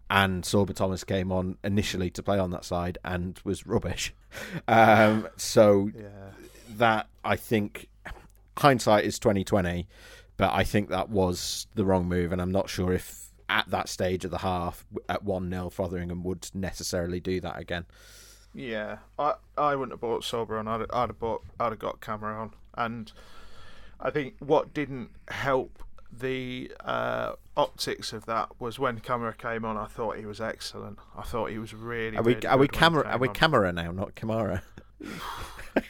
[0.09, 4.15] And Sorba Thomas came on initially to play on that side and was rubbish.
[4.69, 6.31] Um, so yeah.
[6.77, 7.89] that I think
[8.57, 9.89] hindsight is twenty twenty,
[10.41, 13.89] but I think that was the wrong move, and I'm not sure if at that
[13.89, 17.85] stage of the half at one 0 Fotheringham would necessarily do that again.
[18.55, 20.67] Yeah, I I wouldn't have bought Sorba on.
[20.67, 21.45] I'd, I'd have bought.
[21.61, 23.13] I'd have got Cameron, and
[24.01, 29.77] I think what didn't help the uh, optics of that was when Camara came on.
[29.77, 30.99] I thought he was excellent.
[31.17, 32.17] I thought he was really.
[32.17, 34.63] Are we really are we camera are we camera now, not Kamara?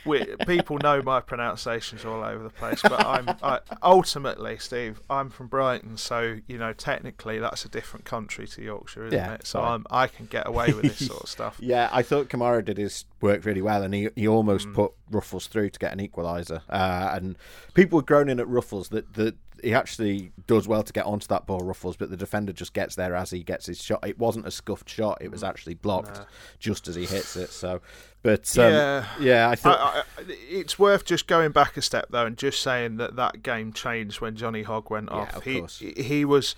[0.05, 5.01] we, people know my pronunciations all over the place, but I'm I, ultimately, Steve.
[5.09, 9.35] I'm from Brighton, so you know technically that's a different country to Yorkshire, isn't yeah,
[9.35, 9.47] it?
[9.47, 11.57] So I'm, I can get away with this sort of stuff.
[11.61, 14.75] yeah, I thought Kamara did his work really well, and he he almost mm.
[14.75, 16.63] put Ruffels through to get an equaliser.
[16.69, 17.37] Uh, and
[17.75, 21.47] people were groaning at Ruffels that that he actually does well to get onto that
[21.47, 24.07] ball, Ruffels, but the defender just gets there as he gets his shot.
[24.07, 25.49] It wasn't a scuffed shot; it was mm.
[25.49, 26.25] actually blocked nah.
[26.59, 27.51] just as he hits it.
[27.51, 27.81] So,
[28.23, 32.07] but um, yeah, yeah, I think I, I, it's worth just going back a step
[32.11, 35.37] though and just saying that that game changed when Johnny Hogg went yeah, off.
[35.37, 35.79] Of he course.
[35.79, 36.55] he was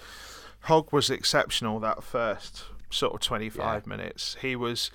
[0.62, 3.96] Hogg was exceptional that first sort of twenty five yeah.
[3.96, 4.36] minutes.
[4.40, 4.90] He was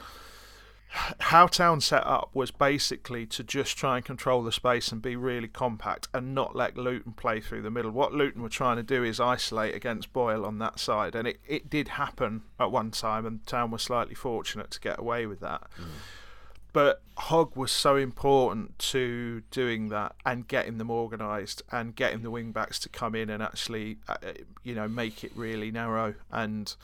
[1.19, 5.15] how Town set up was basically to just try and control the space and be
[5.15, 7.91] really compact and not let Luton play through the middle.
[7.91, 11.39] What Luton were trying to do is isolate against Boyle on that side, and it,
[11.47, 15.41] it did happen at one time, and Town was slightly fortunate to get away with
[15.41, 15.63] that.
[15.79, 15.85] Mm.
[16.73, 22.31] But Hogg was so important to doing that and getting them organised and getting the
[22.31, 24.17] wing backs to come in and actually, uh,
[24.63, 26.15] you know, make it really narrow.
[26.31, 26.75] And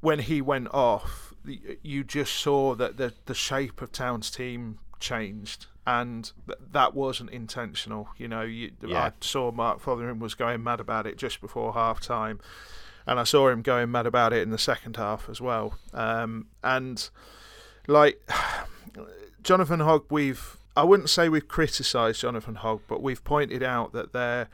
[0.00, 1.34] when he went off,
[1.82, 7.30] you just saw that the the shape of Town's team changed, and th- that wasn't
[7.30, 8.08] intentional.
[8.18, 9.06] You know, you, yeah.
[9.06, 12.40] I saw Mark Fotheringham was going mad about it just before half time,
[13.06, 15.78] and I saw him going mad about it in the second half as well.
[15.94, 17.08] Um, and
[17.86, 18.20] like
[19.42, 24.12] Jonathan Hogg, we've I wouldn't say we've criticised Jonathan Hogg, but we've pointed out that
[24.12, 24.48] there.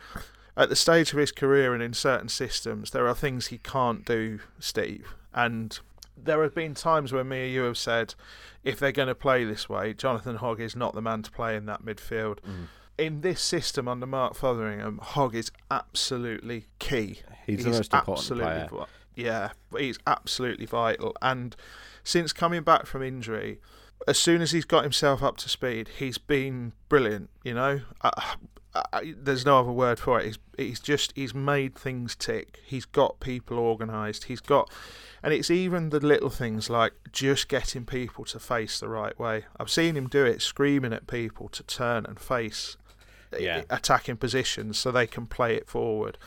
[0.57, 4.05] At the stage of his career and in certain systems, there are things he can't
[4.05, 5.13] do, Steve.
[5.35, 5.77] And
[6.17, 8.15] there have been times where me and you have said,
[8.63, 11.57] if they're going to play this way, Jonathan Hogg is not the man to play
[11.57, 12.39] in that midfield.
[12.39, 12.69] Mm.
[12.97, 17.19] In this system under Mark Fotheringham, Hogg is absolutely key.
[17.47, 18.69] He's, he's the most important player.
[19.17, 21.17] Yeah, he's absolutely vital.
[21.21, 21.57] And
[22.05, 23.59] since coming back from injury,
[24.07, 27.31] as soon as he's got himself up to speed, he's been brilliant.
[27.43, 28.35] You know, I,
[28.75, 30.27] I, there's no other word for it.
[30.27, 32.61] He's he's just he's made things tick.
[32.65, 34.25] He's got people organised.
[34.25, 34.71] He's got
[35.23, 39.45] and it's even the little things like just getting people to face the right way.
[39.59, 42.77] I've seen him do it, screaming at people to turn and face
[43.39, 43.63] yeah.
[43.71, 46.19] attacking positions so they can play it forward.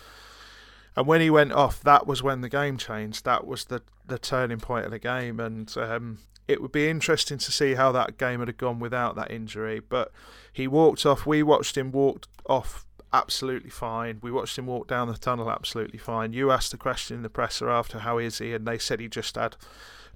[0.95, 3.23] And when he went off, that was when the game changed.
[3.25, 7.37] That was the the turning point of the game, and um, it would be interesting
[7.37, 9.79] to see how that game would have gone without that injury.
[9.79, 10.11] But
[10.51, 11.25] he walked off.
[11.25, 14.19] We watched him walk off absolutely fine.
[14.21, 16.33] We watched him walk down the tunnel absolutely fine.
[16.33, 19.07] You asked the question in the presser after how is he, and they said he
[19.07, 19.55] just had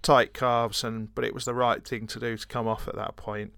[0.01, 2.95] tight calves, and but it was the right thing to do to come off at
[2.95, 3.53] that point.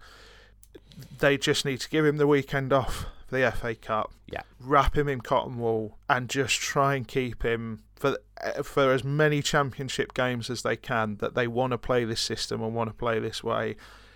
[1.20, 4.12] They just need to give him the weekend off for the FA Cup.
[4.28, 8.18] Yeah, wrap him in cotton wool and just try and keep him for
[8.64, 11.18] for as many championship games as they can.
[11.18, 13.76] That they want to play this system and want to play this way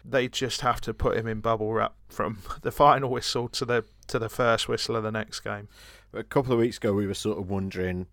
[0.10, 3.86] they just have to put him in bubble wrap from the final whistle to the
[4.08, 5.68] to the first whistle of the next game.
[6.14, 8.08] A couple of weeks ago, we were sort of wondering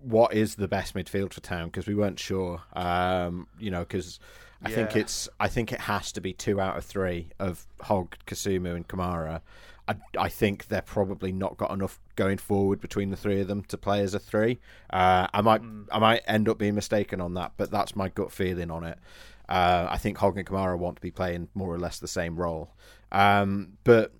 [0.00, 2.62] what is the best midfield for Town because we weren't sure.
[2.72, 4.18] Um, you know, because
[4.64, 4.74] I yeah.
[4.74, 8.74] think it's I think it has to be two out of three of Hogg, Kasumu,
[8.74, 9.40] and Kamara.
[9.86, 13.62] I, I think they're probably not got enough going forward between the three of them
[13.64, 14.58] to play as a three.
[14.90, 15.86] Uh, I might mm.
[15.90, 18.98] I might end up being mistaken on that, but that's my gut feeling on it.
[19.48, 22.36] Uh, I think Hogg and Kamara want to be playing more or less the same
[22.36, 22.74] role.
[23.10, 24.12] Um, but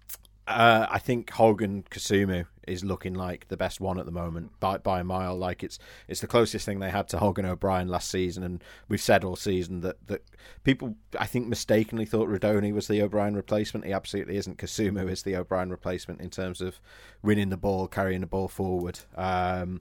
[0.46, 4.52] uh, I think Hogg and Kasumu is looking like the best one at the moment
[4.60, 5.37] by by a mile.
[5.37, 8.62] Like it's it's the closest thing they had to Hogg and O'Brien last season, and
[8.88, 10.23] we've said all season that that
[10.64, 13.87] people I think mistakenly thought Rudoni was the O'Brien replacement.
[13.87, 14.58] He absolutely isn't.
[14.58, 16.81] Kasumu is the O'Brien replacement in terms of
[17.23, 19.00] winning the ball, carrying the ball forward.
[19.16, 19.81] Um,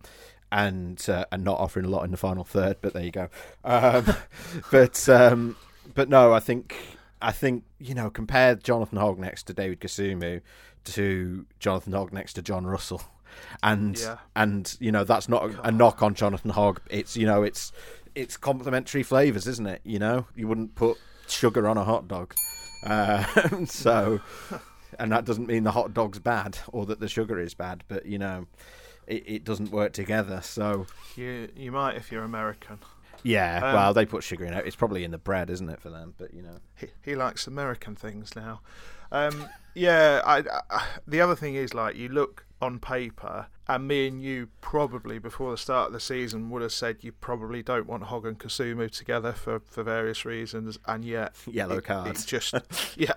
[0.51, 3.29] and uh, and not offering a lot in the final third, but there you go.
[3.63, 4.05] Um,
[4.71, 5.57] but um,
[5.93, 6.75] but no, I think
[7.21, 10.41] I think you know compare Jonathan Hogg next to David Kasumu
[10.93, 13.01] to Jonathan Hogg next to John Russell,
[13.63, 14.17] and Yeah.
[14.35, 16.81] and you know that's not a, a knock on Jonathan Hogg.
[16.89, 17.71] It's you know it's
[18.15, 19.81] it's complementary flavors, isn't it?
[19.83, 22.33] You know you wouldn't put sugar on a hot dog,
[22.85, 23.23] uh,
[23.65, 24.19] so
[24.99, 28.05] and that doesn't mean the hot dog's bad or that the sugar is bad, but
[28.05, 28.47] you know
[29.05, 30.41] it, it doesn't work together.
[30.41, 32.79] So You you might if you're American.
[33.23, 34.65] yeah, Um, well they put sugar in it.
[34.65, 36.13] It's probably in the bread, isn't it, for them?
[36.17, 36.57] But you know.
[36.75, 38.61] He, he likes American things now.
[39.11, 44.07] Um, yeah, I, I, the other thing is like you look on paper, and me
[44.07, 47.85] and you probably before the start of the season would have said you probably don't
[47.85, 52.07] want Hogg and Kasumu together for, for various reasons, and yet Yellow it, card.
[52.07, 52.55] It just
[52.97, 53.13] yeah,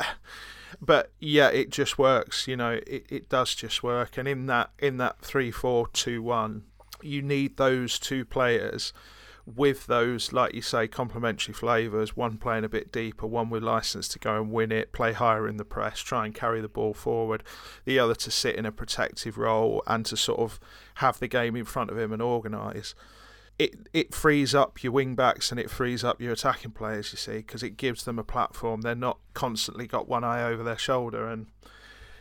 [0.80, 2.46] but yeah, it just works.
[2.46, 6.22] You know, it, it does just work, and in that in that three four two
[6.22, 6.64] one,
[7.02, 8.92] you need those two players
[9.46, 12.16] with those, like you say, complementary flavours.
[12.16, 15.48] One playing a bit deeper, one with license to go and win it, play higher
[15.48, 17.42] in the press, try and carry the ball forward.
[17.84, 20.60] The other to sit in a protective role and to sort of
[20.96, 22.94] have the game in front of him and organise.
[23.58, 27.12] It it frees up your wing backs and it frees up your attacking players.
[27.12, 28.80] You see, because it gives them a platform.
[28.80, 31.46] They're not constantly got one eye over their shoulder and.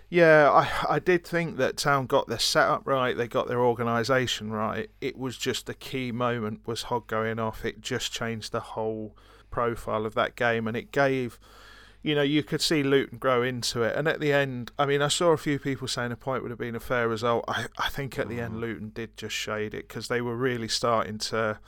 [0.10, 3.16] Yeah, I, I did think that Town got their setup right.
[3.16, 4.90] They got their organisation right.
[5.02, 7.64] It was just the key moment was Hogg going off.
[7.64, 9.16] It just changed the whole
[9.52, 11.40] profile of that game, and it gave,
[12.02, 13.96] you know, you could see Luton grow into it.
[13.96, 16.52] And at the end, I mean, I saw a few people saying a point would
[16.52, 17.46] have been a fair result.
[17.48, 18.62] I, I think at the end, mm.
[18.62, 21.60] Luton did just shade it because they were really starting to.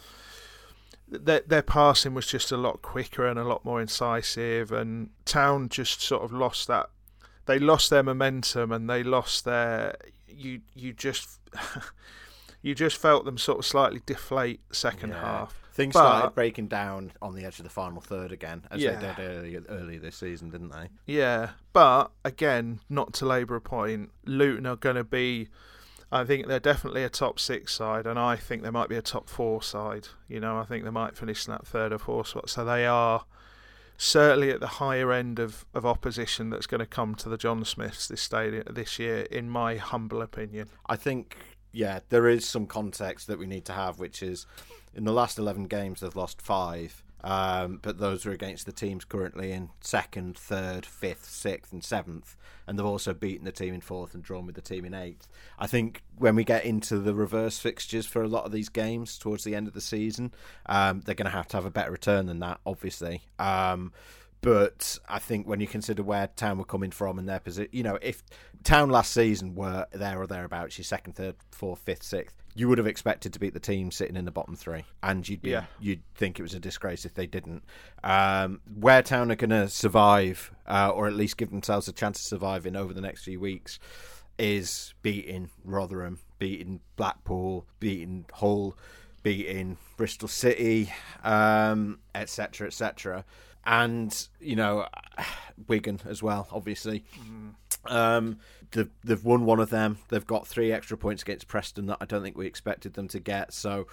[1.07, 5.69] Their, their passing was just a lot quicker and a lot more incisive, and Town
[5.69, 6.89] just sort of lost that
[7.51, 9.95] they lost their momentum and they lost their
[10.27, 11.39] you you just
[12.61, 15.21] you just felt them sort of slightly deflate second Yeah.
[15.21, 15.57] half.
[15.73, 18.95] Things But- started breaking down on the edge of the final third again, as Yeah.
[18.99, 20.89] they did earlier, earlier this season, didn't they?
[21.05, 25.47] Yeah, but again, not to labour a point, Luton are going to be.
[26.11, 29.01] I think they're definitely a top six side, and I think they might be a
[29.01, 30.09] top four side.
[30.27, 32.49] You know, I think they might finish in that third or fourth spot.
[32.49, 33.23] So they are
[33.97, 37.63] certainly at the higher end of, of opposition that's going to come to the John
[37.65, 40.69] Smiths this stadium this year, in my humble opinion.
[40.87, 41.37] I think,
[41.71, 44.45] yeah, there is some context that we need to have, which is
[44.93, 47.03] in the last 11 games, they've lost five.
[47.23, 52.35] Um, but those are against the teams currently in second, third, fifth, sixth, and seventh,
[52.65, 55.27] and they've also beaten the team in fourth and drawn with the team in eighth.
[55.59, 59.17] I think when we get into the reverse fixtures for a lot of these games
[59.17, 60.33] towards the end of the season,
[60.65, 63.21] um, they're going to have to have a better return than that, obviously.
[63.37, 63.93] Um,
[64.41, 67.83] but I think when you consider where Town were coming from and their position, you
[67.83, 68.23] know, if
[68.63, 72.77] Town last season were there or thereabouts, your second, third, fourth, fifth, sixth, you would
[72.77, 75.65] have expected to beat the team sitting in the bottom three, and you'd be, Yeah.
[75.79, 77.63] you'd think it was a disgrace if they didn't.
[78.03, 82.19] Um, where Town are going to survive, uh, or at least give themselves a chance
[82.19, 83.79] of surviving over the next few weeks,
[84.37, 88.75] is beating Rotherham, beating Blackpool, beating Hull,
[89.23, 90.91] beating Bristol City,
[91.23, 93.23] um, etc., etc.,
[93.63, 94.87] and you know
[95.67, 97.03] Wigan as well, obviously.
[97.85, 98.39] Um,
[98.71, 99.97] they've, they've won one of them.
[100.09, 103.19] They've got three extra points against Preston that I don't think we expected them to
[103.19, 103.53] get.
[103.53, 103.87] So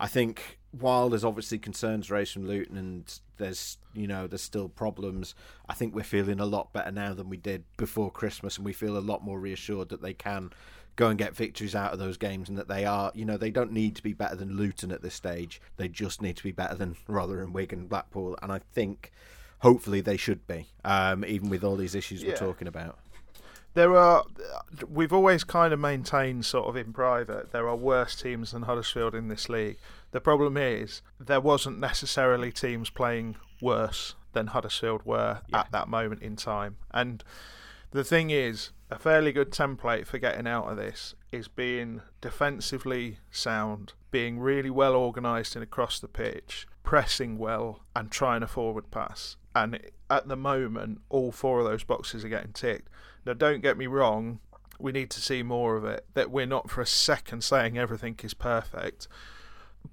[0.00, 4.68] I think while there's obviously concerns raised from Luton and there's you know there's still
[4.68, 5.34] problems,
[5.68, 8.72] I think we're feeling a lot better now than we did before Christmas, and we
[8.72, 10.50] feel a lot more reassured that they can
[10.94, 13.50] go and get victories out of those games and that they are you know they
[13.50, 15.60] don't need to be better than Luton at this stage.
[15.76, 19.10] They just need to be better than Rotherham, Wigan, Blackpool, and I think
[19.60, 22.30] hopefully they should be, um, even with all these issues Yeah.
[22.30, 22.98] we're talking about.
[23.74, 24.24] There are,
[24.88, 29.14] we've always kind of maintained, sort of in private, there are worse teams than Huddersfield
[29.14, 29.78] in this league.
[30.10, 35.60] The problem is there wasn't necessarily teams playing worse than Huddersfield were Yeah.
[35.60, 36.76] at that moment in time.
[36.90, 37.24] And
[37.92, 43.18] the thing is, a fairly good template for getting out of this is being defensively
[43.30, 48.90] sound, being really well organised and across the pitch, pressing well, and trying a forward
[48.90, 49.36] pass.
[49.54, 49.78] And
[50.08, 52.88] at the moment, all four of those boxes are getting ticked.
[53.26, 54.40] Now, don't get me wrong,
[54.78, 56.06] we need to see more of it.
[56.14, 59.08] That we're not for a second saying everything is perfect.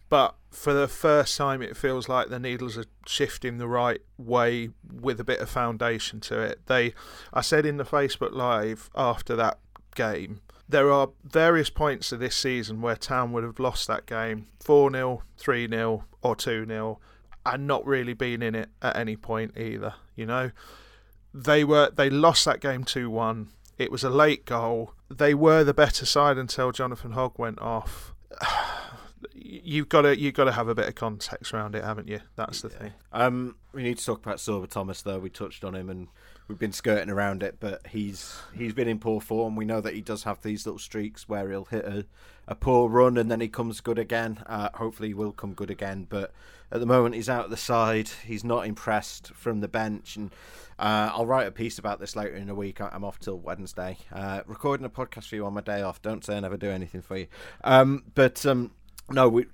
[0.09, 4.69] But for the first time, it feels like the needles are shifting the right way
[4.91, 6.65] with a bit of foundation to it.
[6.65, 6.93] They,
[7.33, 9.59] I said in the Facebook Live after that
[9.95, 10.41] game.
[10.67, 14.91] There are various points of this season where Town would have lost that game 4
[14.91, 16.99] 0, 3 0, or 2 0,
[17.53, 19.95] and not really been in it at any point either.
[20.15, 20.51] You know,
[21.33, 23.49] they were they lost that game 2 1.
[23.77, 24.93] It was a late goal.
[25.09, 28.13] They were the better side until Jonathan Hogg went off.
[29.33, 32.19] You've got to you've got to have a bit of context around it, haven't you?
[32.35, 32.77] That's the yeah.
[32.77, 32.93] thing.
[33.11, 35.19] Um, we need to talk about Sorba Thomas though.
[35.19, 36.07] We touched on him and
[36.47, 39.55] we've been skirting around it, but he's he's been in poor form.
[39.55, 42.05] We know that he does have these little streaks where he'll hit a,
[42.47, 44.43] a poor run and then he comes good again.
[44.45, 46.05] Uh, hopefully, he will come good again.
[46.09, 46.33] But
[46.71, 48.09] at the moment, he's out the side.
[48.25, 50.31] He's not impressed from the bench, and
[50.77, 52.79] uh, I'll write a piece about this later in the week.
[52.79, 56.01] I'm off till Wednesday, uh, recording a podcast for you on my day off.
[56.01, 57.27] Don't say I never do anything for you.
[57.63, 58.71] Um, but um,
[59.09, 59.45] no, we,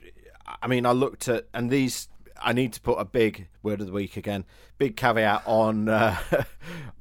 [0.61, 2.09] I mean, I looked at and these.
[2.41, 4.43] I need to put a big word of the week again,
[4.77, 6.17] big caveat on uh,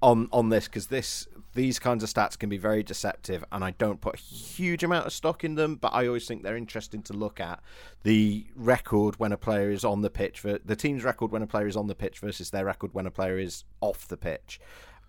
[0.03, 3.71] on on this because this these kinds of stats can be very deceptive, and I
[3.73, 7.03] don't put a huge amount of stock in them, but I always think they're interesting
[7.05, 7.61] to look at.
[8.03, 11.47] The record when a player is on the pitch, for, the team's record when a
[11.47, 14.61] player is on the pitch versus their record when a player is off the pitch.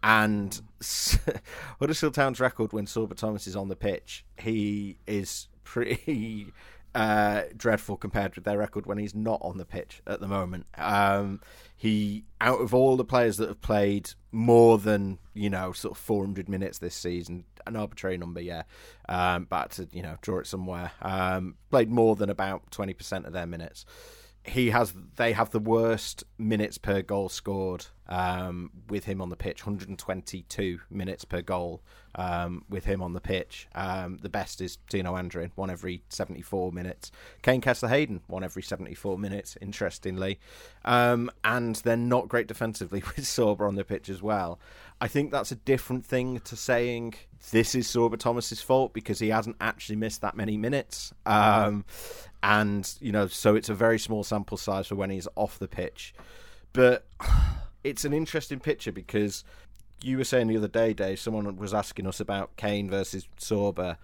[0.04, 0.62] And
[1.80, 6.54] Huddersfield Town's record when Sorba Thomas is on the pitch, he is pretty
[6.96, 10.66] uh, dreadful compared with their record when he's not on the pitch at the moment.
[10.78, 11.42] Um,
[11.76, 15.98] he, out of all the players that have played more than you know, sort of
[15.98, 18.64] 400 minutes this season, an arbitrary number, yeah,
[19.10, 23.34] um, but to you know draw it somewhere, um, played more than about 20% of
[23.34, 23.86] their minutes
[24.46, 29.36] he has they have the worst minutes per goal scored um, with him on the
[29.36, 29.66] pitch.
[29.66, 31.82] 122 minutes per goal
[32.14, 33.68] um, with him on the pitch.
[33.74, 37.12] Um, the best is Tino Anjorin one every 74 minutes.
[37.42, 40.40] Kaine Kesler-Hayden one every 74 minutes interestingly.
[40.84, 44.60] Um, and they're not great defensively with Sorba on the pitch as well.
[45.02, 47.16] I think that's a different thing to saying
[47.52, 51.14] this is Sorba Thomas's fault because he hasn't actually missed that many minutes.
[52.46, 55.68] And you know, so it's a very small sample size for when he's off the
[55.68, 56.14] pitch.
[56.74, 57.08] But
[57.84, 59.44] it's an interesting picture because
[60.04, 63.98] you were saying the other day, Dave, someone was asking us about Kaine versus Sorba,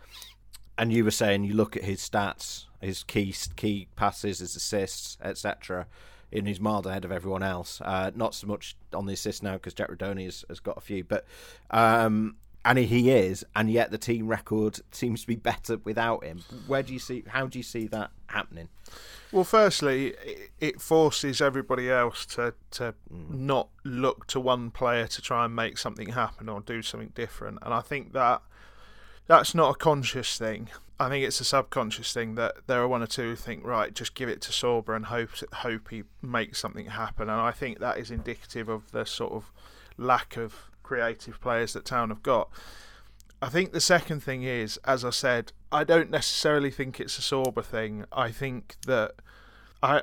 [0.75, 5.19] and you were saying you look at his stats, his key key passes, his assists,
[5.21, 5.85] etc.
[6.33, 7.79] And he's miles ahead of everyone else.
[7.79, 10.81] Uh, not so much on the assist now because Jack Rudoni has, has got a
[10.81, 11.27] few, but
[11.69, 16.43] um, and he is, and yet the team record seems to be better without him.
[16.67, 17.23] Where do you see?
[17.27, 18.69] How do you see that happening?
[19.31, 20.13] Well, firstly,
[20.59, 23.29] it forces everybody else to to mm.
[23.29, 27.59] not look to one player to try and make something happen or do something different,
[27.61, 28.41] and I think that
[29.27, 30.69] that's not a conscious thing.
[30.99, 33.91] I think it's a subconscious thing that there are one or two who think, right,
[33.91, 37.79] just give it to Sorba and hope hope he makes something happen, and I think
[37.79, 39.51] that is indicative of the sort of
[39.97, 42.49] lack of creative players that Town have got.
[43.41, 47.21] I think the second thing is, as I said, I don't necessarily think it's a
[47.21, 48.03] Sorba thing.
[48.11, 49.13] I think that
[49.81, 50.01] I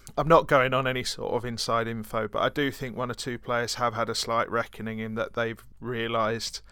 [0.16, 3.14] I'm not going on any sort of inside info, but I do think one or
[3.14, 6.62] two players have had a slight reckoning in that they've realised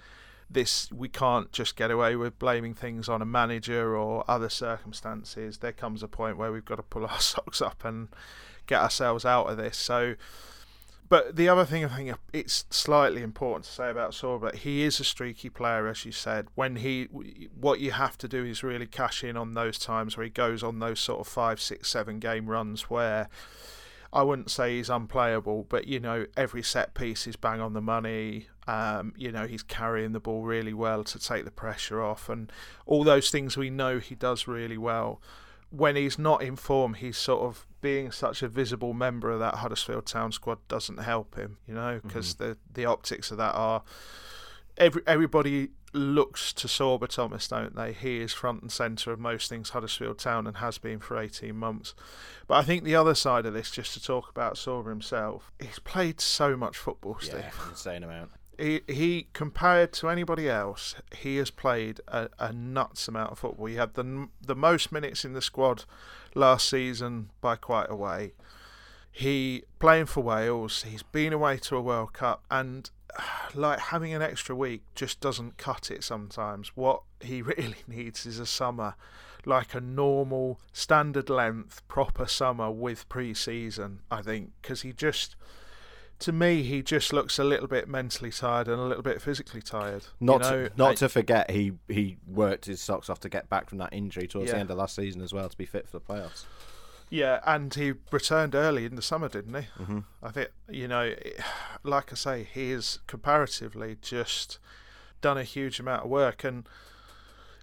[0.48, 5.58] this we can't just get away with blaming things on a manager or other circumstances.
[5.58, 8.08] There comes a point where we've got to pull our socks up and
[8.66, 9.76] get ourselves out of this.
[9.76, 10.14] So
[11.10, 14.98] but the other thing I think it's slightly important to say about Sorba, he is
[14.98, 16.46] a streaky player, as you said.
[16.54, 17.08] When he,
[17.54, 20.62] what you have to do is really cash in on those times where he goes
[20.62, 23.28] on those sort of five, six, seven game runs where
[24.12, 27.82] I wouldn't say he's unplayable, but you know every set piece is bang on the
[27.82, 28.46] money.
[28.66, 32.50] Um, you know he's carrying the ball really well to take the pressure off, and
[32.86, 35.20] all those things we know he does really well
[35.70, 39.56] when he's not in form, he's sort of being such a visible member of that
[39.56, 42.50] Huddersfield Town squad doesn't help him, you know, because mm-hmm.
[42.50, 43.82] the the optics of that are
[44.76, 47.92] every everybody looks to Sorba Thomas, don't they?
[47.92, 51.56] He is front and centre of most things Huddersfield Town and has been for 18
[51.56, 51.94] months.
[52.46, 55.80] But I think the other side of this, just to talk about Sorba himself, he's
[55.80, 57.40] played so much football, Steve.
[57.40, 63.08] Yeah, insane amount he, he compared to anybody else, he has played a, a nuts
[63.08, 63.66] amount of football.
[63.66, 65.84] He had the the most minutes in the squad
[66.34, 68.32] last season by quite a way.
[69.12, 70.84] He playing for Wales.
[70.84, 72.90] He's been away to a World Cup, and
[73.54, 76.72] like having an extra week just doesn't cut it sometimes.
[76.74, 78.94] What he really needs is a summer,
[79.44, 84.00] like a normal, standard length, proper summer with pre-season.
[84.10, 85.36] I think because he just
[86.20, 89.62] to me, he just looks a little bit mentally tired and a little bit physically
[89.62, 90.06] tired.
[90.20, 90.68] Not you know?
[90.68, 93.78] to, not I, to forget, he he worked his socks off to get back from
[93.78, 94.54] that injury towards yeah.
[94.54, 96.44] the end of last season as well to be fit for the playoffs.
[97.08, 99.82] Yeah, and he returned early in the summer, didn't he?
[99.82, 99.98] Mm-hmm.
[100.22, 101.14] I think you know,
[101.82, 104.58] like I say, he is comparatively just
[105.22, 106.68] done a huge amount of work and.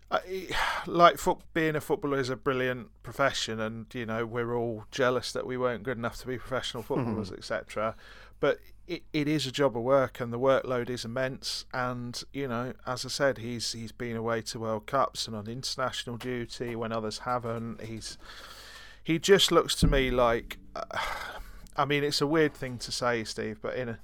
[0.09, 0.47] I,
[0.85, 5.33] like foot, being a footballer is a brilliant profession, and you know we're all jealous
[5.33, 7.93] that we weren't good enough to be professional footballers, etc.
[8.39, 11.65] But it, it is a job of work, and the workload is immense.
[11.73, 15.47] And you know, as I said, he's he's been away to World Cups and on
[15.47, 17.81] international duty when others haven't.
[17.81, 18.17] He's
[19.03, 20.97] he just looks to me like, uh,
[21.75, 23.99] I mean, it's a weird thing to say, Steve, but in a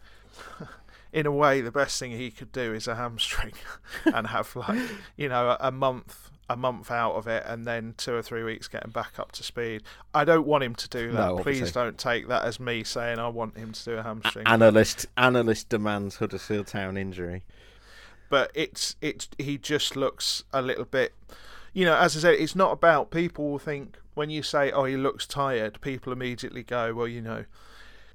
[1.13, 3.53] in a way, the best thing he could do is a hamstring
[4.05, 4.81] and have like
[5.15, 8.43] you know a, a month a month out of it and then two or three
[8.43, 9.81] weeks getting back up to speed.
[10.13, 11.27] I don't want him to do that.
[11.29, 14.45] No, Please don't take that as me saying I want him to do a hamstring.
[14.47, 17.43] Analyst analyst demands Huddersfield Town injury.
[18.29, 21.13] but it's it's he just looks a little bit
[21.71, 24.85] you know as i said it's not about people will think when you say oh
[24.85, 27.45] he looks tired people immediately go well you know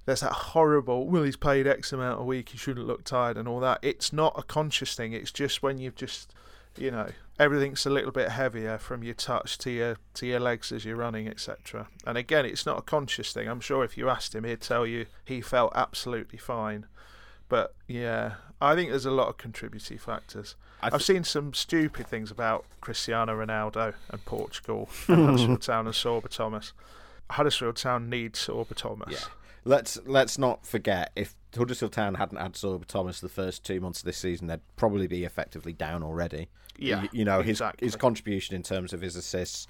[0.07, 3.47] there's that horrible well he's paid x amount a week he shouldn't look tired and
[3.47, 6.35] all that it's not a conscious thing it's just when you've just
[6.77, 7.09] you know
[7.39, 10.97] everything's a little bit heavier from your touch to your to your legs as you're
[10.97, 14.45] running etc and again it's not a conscious thing i'm sure if you asked him
[14.45, 16.87] he'd tell you he felt absolutely fine
[17.49, 20.55] but yeah, I think there's a lot of contributing factors.
[20.83, 25.95] I I've seen some stupid things about Cristiano Ronaldo and Portugal and Huddersfield Town and
[25.95, 26.73] Sorba Thomas.
[27.31, 29.13] Huddersfield Town needs Sorba Thomas.
[29.13, 29.29] Yeah.
[29.69, 33.99] Let's let's not forget if Huddersfield Town hadn't had Sorba Thomas the first two months
[33.99, 36.49] of this season, they'd probably be effectively down already.
[36.79, 37.87] Yeah, you, you know his exactly.
[37.87, 39.67] his contribution in terms of his assists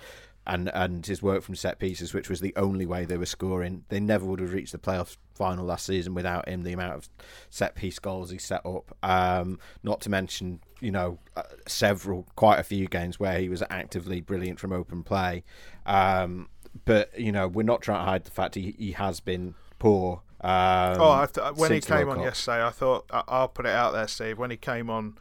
[0.46, 3.86] and and his work from set pieces, which was the only way they were scoring.
[3.88, 6.62] They never would have reached the playoff final last season without him.
[6.62, 7.08] The amount of
[7.50, 12.60] set piece goals he set up, um, not to mention you know uh, several, quite
[12.60, 15.42] a few games where he was actively brilliant from open play.
[15.86, 16.48] Um,
[16.84, 20.22] but you know we're not trying to hide the fact he he has been poor.
[20.40, 23.72] Um, Oh, I th- when he came on yesterday, I thought I- I'll put it
[23.74, 24.38] out there, Steve.
[24.38, 25.18] When he came on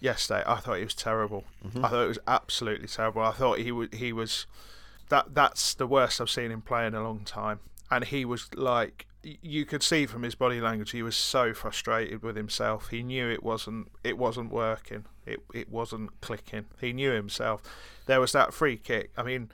[0.00, 1.44] yesterday, I thought he was terrible.
[1.66, 1.84] Mm-hmm.
[1.84, 3.22] I thought it was absolutely terrible.
[3.22, 4.46] I thought he was he was
[5.08, 7.60] that that's the worst I've seen him play in a long time.
[7.90, 12.22] And he was like you could see from his body language he was so frustrated
[12.22, 12.88] with himself.
[12.90, 15.06] He knew it wasn't it wasn't working.
[15.26, 16.66] It it wasn't clicking.
[16.80, 17.62] He knew himself.
[18.06, 19.10] There was that free kick.
[19.16, 19.50] I mean,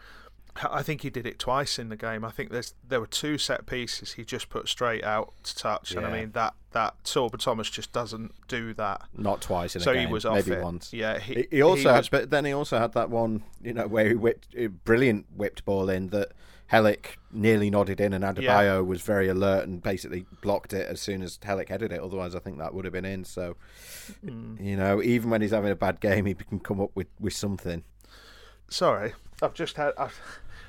[0.70, 2.24] I think he did it twice in the game.
[2.24, 5.92] I think there's there were two set pieces he just put straight out to touch,
[5.94, 9.02] and I mean that that Sorba Thomas just doesn't do that.
[9.16, 10.62] not twice in so a game, he was off maybe it.
[10.62, 10.92] once.
[10.92, 13.42] Yeah, he, He, he also he had, was- but then he also had that one,
[13.62, 16.32] you know, where he whipped a brilliant whipped ball in that
[16.72, 21.22] Helik nearly nodded in, and Adebayo was very alert and basically blocked it as soon
[21.22, 22.00] as Helik headed it.
[22.00, 23.24] Otherwise, I think that would have been in.
[23.24, 23.56] So,
[24.24, 24.56] Hmm.
[24.60, 27.34] you know, even when he's having a bad game, he can come up with, with
[27.34, 27.84] something.
[28.68, 30.18] sorry, I've just had I've,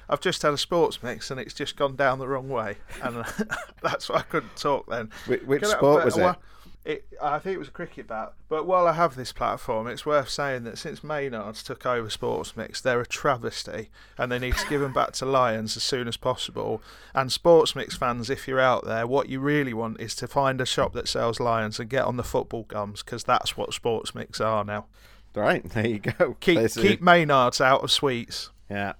[0.09, 3.17] I've just had a sports mix and it's just gone down the wrong way, and
[3.17, 3.23] uh,
[3.81, 5.09] that's why I couldn't talk then.
[5.27, 6.21] Which, which I- sport but- was it?
[6.21, 6.37] well,
[6.85, 7.05] it?
[7.19, 8.33] I think it was a cricket bat.
[8.47, 12.55] But while I have this platform, it's worth saying that since Maynard's took over Sports
[12.55, 13.89] Mix, they're a travesty,
[14.19, 16.83] and they need to give them back to Lions as soon as possible.
[17.15, 20.61] And Sports Mix fans, if you're out there, what you really want is to find
[20.61, 24.13] a shop that sells Lions and get on the football gums, because that's what Sports
[24.13, 24.85] Mix are now.
[25.33, 26.37] Right, there you go.
[26.39, 28.51] Keep keep Maynard's out of sweets.
[28.69, 28.93] yeah.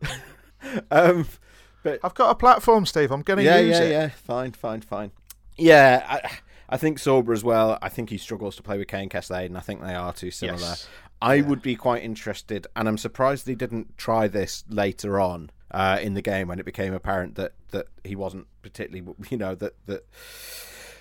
[0.90, 1.26] um,
[1.82, 3.10] but I've got a platform, Steve.
[3.10, 3.90] I'm going to yeah, use yeah, it.
[3.90, 4.08] yeah.
[4.08, 5.12] Fine, fine, fine.
[5.56, 6.38] Yeah, I,
[6.68, 7.78] I think Sorba as well.
[7.82, 10.30] I think he struggles to play with Kaine Kesler, and I think they are too
[10.30, 10.60] similar.
[10.60, 10.88] Yes.
[11.20, 15.98] I would be quite interested, and I'm surprised he didn't try this later on uh,
[16.00, 19.74] in the game when it became apparent that, that he wasn't particularly, you know, that
[19.86, 20.04] that.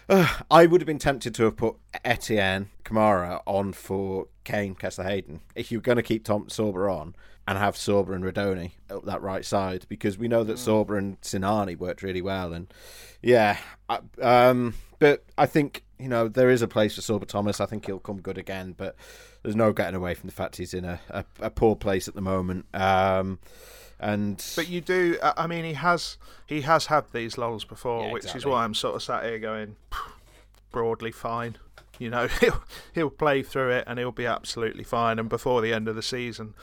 [0.10, 1.76] Uh, I would have been tempted to have put
[2.06, 7.16] Etienne Kamara on for Kaine Kesler-Hayden if you're going to keep Tom Sorba on
[7.52, 11.20] and have Sorba and Rudoni up that right side because we know that Sorba and
[11.20, 12.74] Sinani worked really well and
[13.22, 13.58] yeah,
[13.90, 17.60] I, um, but I think you know there is a place for Sorba Thomas.
[17.60, 18.96] I think he'll come good again, but
[19.44, 22.16] there's no getting away from the fact he's in a, a, a poor place at
[22.16, 22.66] the moment.
[22.74, 23.40] Um,
[24.00, 25.18] and But you do.
[25.22, 28.74] I mean, he has he has had these lulls before, Yeah, which is why I'm
[28.74, 29.76] sort of sat here going
[30.72, 31.58] broadly fine.
[32.00, 35.20] You know, he'll he'll play through it and he'll be absolutely fine.
[35.20, 36.56] And before the end of the season,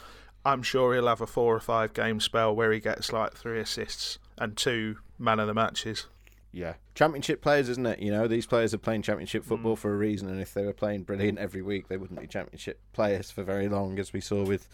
[0.49, 3.61] I'm sure he'll have a four or five game spell where he gets like three
[3.61, 6.07] assists and two man of the matches.
[6.53, 7.99] yeah, championship players, isn't it?
[7.99, 9.49] You know, these players are playing championship mm.
[9.49, 12.27] football for a reason, and if they were playing brilliant every week, they wouldn't be
[12.27, 14.69] championship players for very long, as we saw with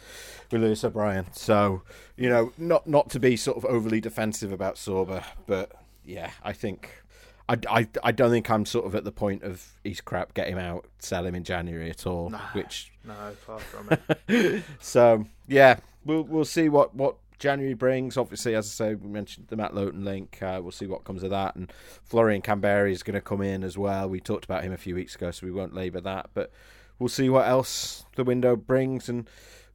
[0.52, 1.26] with Lewis O'Brien.
[1.32, 1.82] So,
[2.16, 5.72] you know, not not to be sort of overly defensive about Sorba, but
[6.04, 7.02] yeah, I think.
[7.48, 10.48] I, I, I don't think I'm sort of at the point of he's crap, get
[10.48, 12.30] him out, sell him in January at all.
[12.52, 13.14] Which No,
[13.46, 13.90] far from
[14.28, 14.62] it.
[14.80, 18.16] so yeah, we'll we'll see what what January brings.
[18.16, 20.38] Obviously, as I say, we mentioned the Matt Lowton link.
[20.40, 21.70] Uh, we'll see what comes of that, and
[22.02, 24.08] Florian Kamberi is going to come in as well.
[24.08, 26.30] We talked about him a few weeks ago, so we won't labour that.
[26.32, 26.50] But
[26.98, 29.10] we'll see what else the window brings.
[29.10, 29.28] And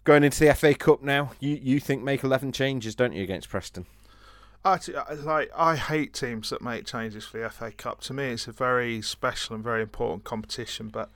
[0.03, 3.49] going into the FA Cup now, you you think make eleven changes, don't you, against
[3.49, 3.85] Preston?
[4.65, 4.77] I
[5.13, 8.01] like I hate teams that make changes for the FA Cup.
[8.01, 10.89] To me, it's a very special and very important competition.
[10.89, 11.09] But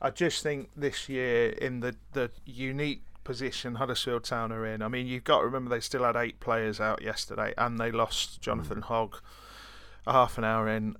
[0.00, 4.88] I just think this year, in the the unique position Huddersfield Town are in, I
[4.88, 8.40] mean, you've got to remember they still had eight players out yesterday, and they lost
[8.40, 8.84] Jonathan mm.
[8.84, 9.20] Hogg
[10.06, 10.96] a half an hour in.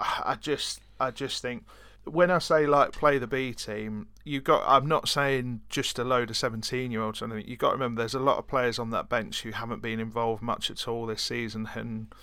[0.00, 1.64] I just I just think
[2.06, 4.62] when I say like play the B team, you got.
[4.66, 7.20] I'm not saying just a load of 17 year olds.
[7.20, 9.50] I mean, you got to remember there's a lot of players on that bench who
[9.50, 12.14] haven't been involved much at all this season, and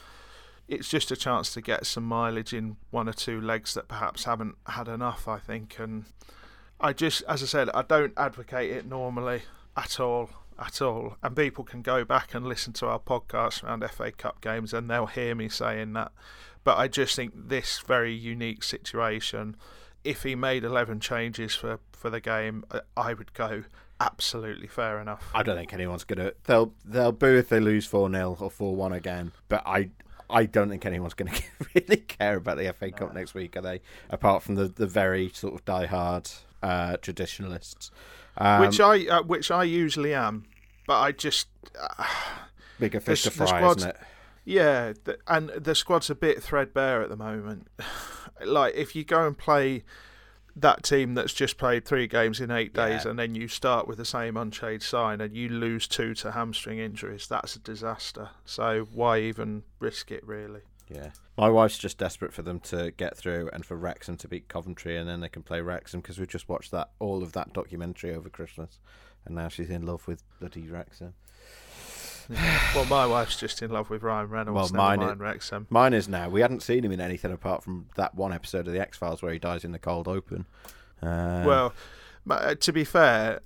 [0.68, 4.24] it's just a chance to get some mileage in one or two legs that perhaps
[4.24, 5.28] haven't had enough.
[5.28, 6.06] I think, and
[6.80, 9.44] I just, as I said, I don't advocate it normally
[9.76, 10.30] at all.
[10.60, 14.40] At all, and people can go back and listen to our podcast around FA Cup
[14.40, 16.12] games, and they'll hear me saying that
[16.64, 19.56] but I just think this very unique situation,
[20.04, 23.64] if he made 11 changes for, for the game, uh, I would go
[24.00, 25.30] absolutely fair enough.
[25.34, 26.34] I don't think anyone's going to.
[26.46, 29.90] They'll they'll boo if they lose 4 0 or 4 1 again, but I.
[30.30, 31.44] I don't think anyone's going to
[31.76, 33.20] really care about the FA Cup no.
[33.20, 33.82] next week, are they?
[34.10, 36.28] Apart from the, the very sort of die-hard
[36.64, 37.92] uh, traditionalists,
[38.38, 40.46] um, which I uh, which I usually am,
[40.88, 41.50] but I just
[41.80, 42.06] uh,
[42.80, 43.98] bigger fish to fry, isn't it?
[44.46, 44.94] Yeah,
[45.28, 47.68] and the squad's a bit threadbare at the moment.
[48.46, 49.84] like if you go and play
[50.56, 53.12] that team that's just played three games in eight days, yeah.
[53.12, 56.80] and then you start with the same unchanged sign, and you lose two to hamstring
[56.80, 58.30] injuries, that's a disaster.
[58.46, 60.62] So why even risk it, really?
[60.90, 64.48] Yeah, my wife's just desperate for them to get through and for Wrexham to beat
[64.48, 67.54] Coventry, and then they can play Wrexham because we just watched that all of that
[67.54, 68.80] documentary over Christmas,
[69.26, 71.14] and now she's in love with bloody Wrexham.
[72.76, 74.72] well, my wife's just in love with Ryan Reynolds.
[74.72, 75.68] Well, mine, is, Wrexham.
[75.70, 76.30] mine is now.
[76.30, 79.22] We hadn't seen him in anything apart from that one episode of the X Files
[79.22, 80.46] where he dies in the cold open.
[81.02, 81.74] Uh, well,
[82.30, 83.42] uh, to be fair,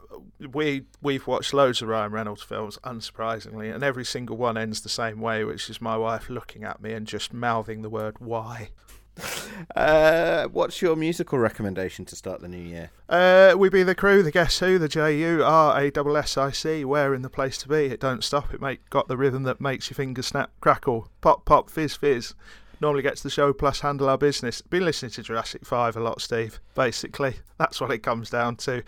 [0.54, 4.90] we we've watched loads of Ryan Reynolds films, unsurprisingly, and every single one ends the
[4.90, 8.70] same way, which is my wife looking at me and just mouthing the word "why."
[9.76, 12.90] Uh, what's your musical recommendation to start the new year?
[13.10, 16.38] Uh, we be the crew, the Guess Who, the J U R A S S
[16.38, 16.86] I C.
[16.86, 17.86] Where in the place to be?
[17.86, 18.54] It don't stop.
[18.54, 22.34] It make got the rhythm that makes your fingers snap, crackle, pop, pop, fizz, fizz.
[22.80, 24.62] Normally gets the show plus handle our business.
[24.62, 26.60] Been listening to Jurassic Five a lot, Steve.
[26.74, 28.82] Basically, that's what it comes down to.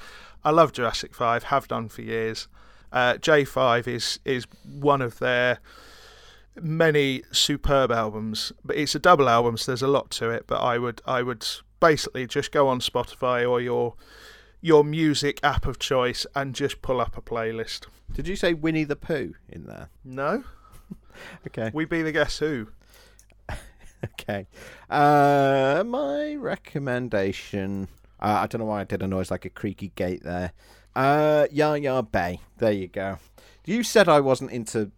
[0.43, 1.43] I love Jurassic Five.
[1.43, 2.47] Have done for years.
[2.91, 5.59] Uh, J5 is is one of their
[6.61, 10.45] many superb albums, but it's a double album, so there's a lot to it.
[10.47, 11.45] But I would I would
[11.79, 13.95] basically just go on Spotify or your
[14.61, 17.87] your music app of choice and just pull up a playlist.
[18.13, 19.89] Did you say Winnie the Pooh in there?
[20.03, 20.43] No.
[21.47, 21.71] okay.
[21.73, 22.67] We be the Guess Who.
[24.03, 24.47] okay.
[24.89, 27.87] Uh, my recommendation.
[28.19, 30.51] Uh, I don't know why I did a noise like a creaky gate there.
[30.95, 32.41] Uh, Yaya Bey.
[32.57, 33.19] There you go.
[33.65, 34.91] You said I wasn't into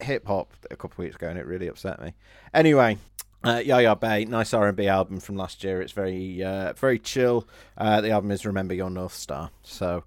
[0.00, 2.14] hip hop a couple of weeks ago, and it really upset me.
[2.54, 2.98] Anyway,
[3.44, 5.80] uh, Yaya Bey, nice R and B album from last year.
[5.80, 7.46] It's very uh, very chill.
[7.76, 9.50] Uh, the album is Remember Your North Star.
[9.62, 10.04] So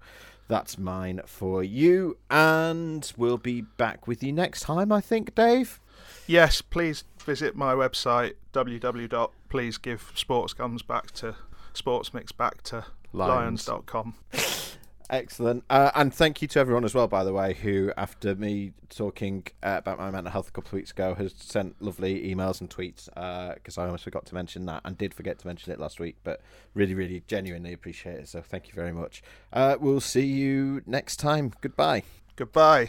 [0.48, 4.92] that's mine for you, and we'll be back with you next time.
[4.92, 5.80] I think, Dave.
[6.26, 11.36] Yes, please visit my website www.pleasegivesportscomes back to
[11.74, 13.68] sportsmix back to lions.
[15.12, 15.62] Excellent.
[15.68, 19.46] Uh, and thank you to everyone as well, by the way, who, after me talking
[19.62, 22.70] uh, about my mental health a couple of weeks ago, has sent lovely emails and
[22.70, 23.04] tweets
[23.54, 26.00] because uh, I almost forgot to mention that and did forget to mention it last
[26.00, 26.40] week, but
[26.72, 28.28] really, really genuinely appreciate it.
[28.28, 29.22] So thank you very much.
[29.52, 31.52] Uh, we'll see you next time.
[31.60, 32.04] Goodbye.
[32.34, 32.88] Goodbye.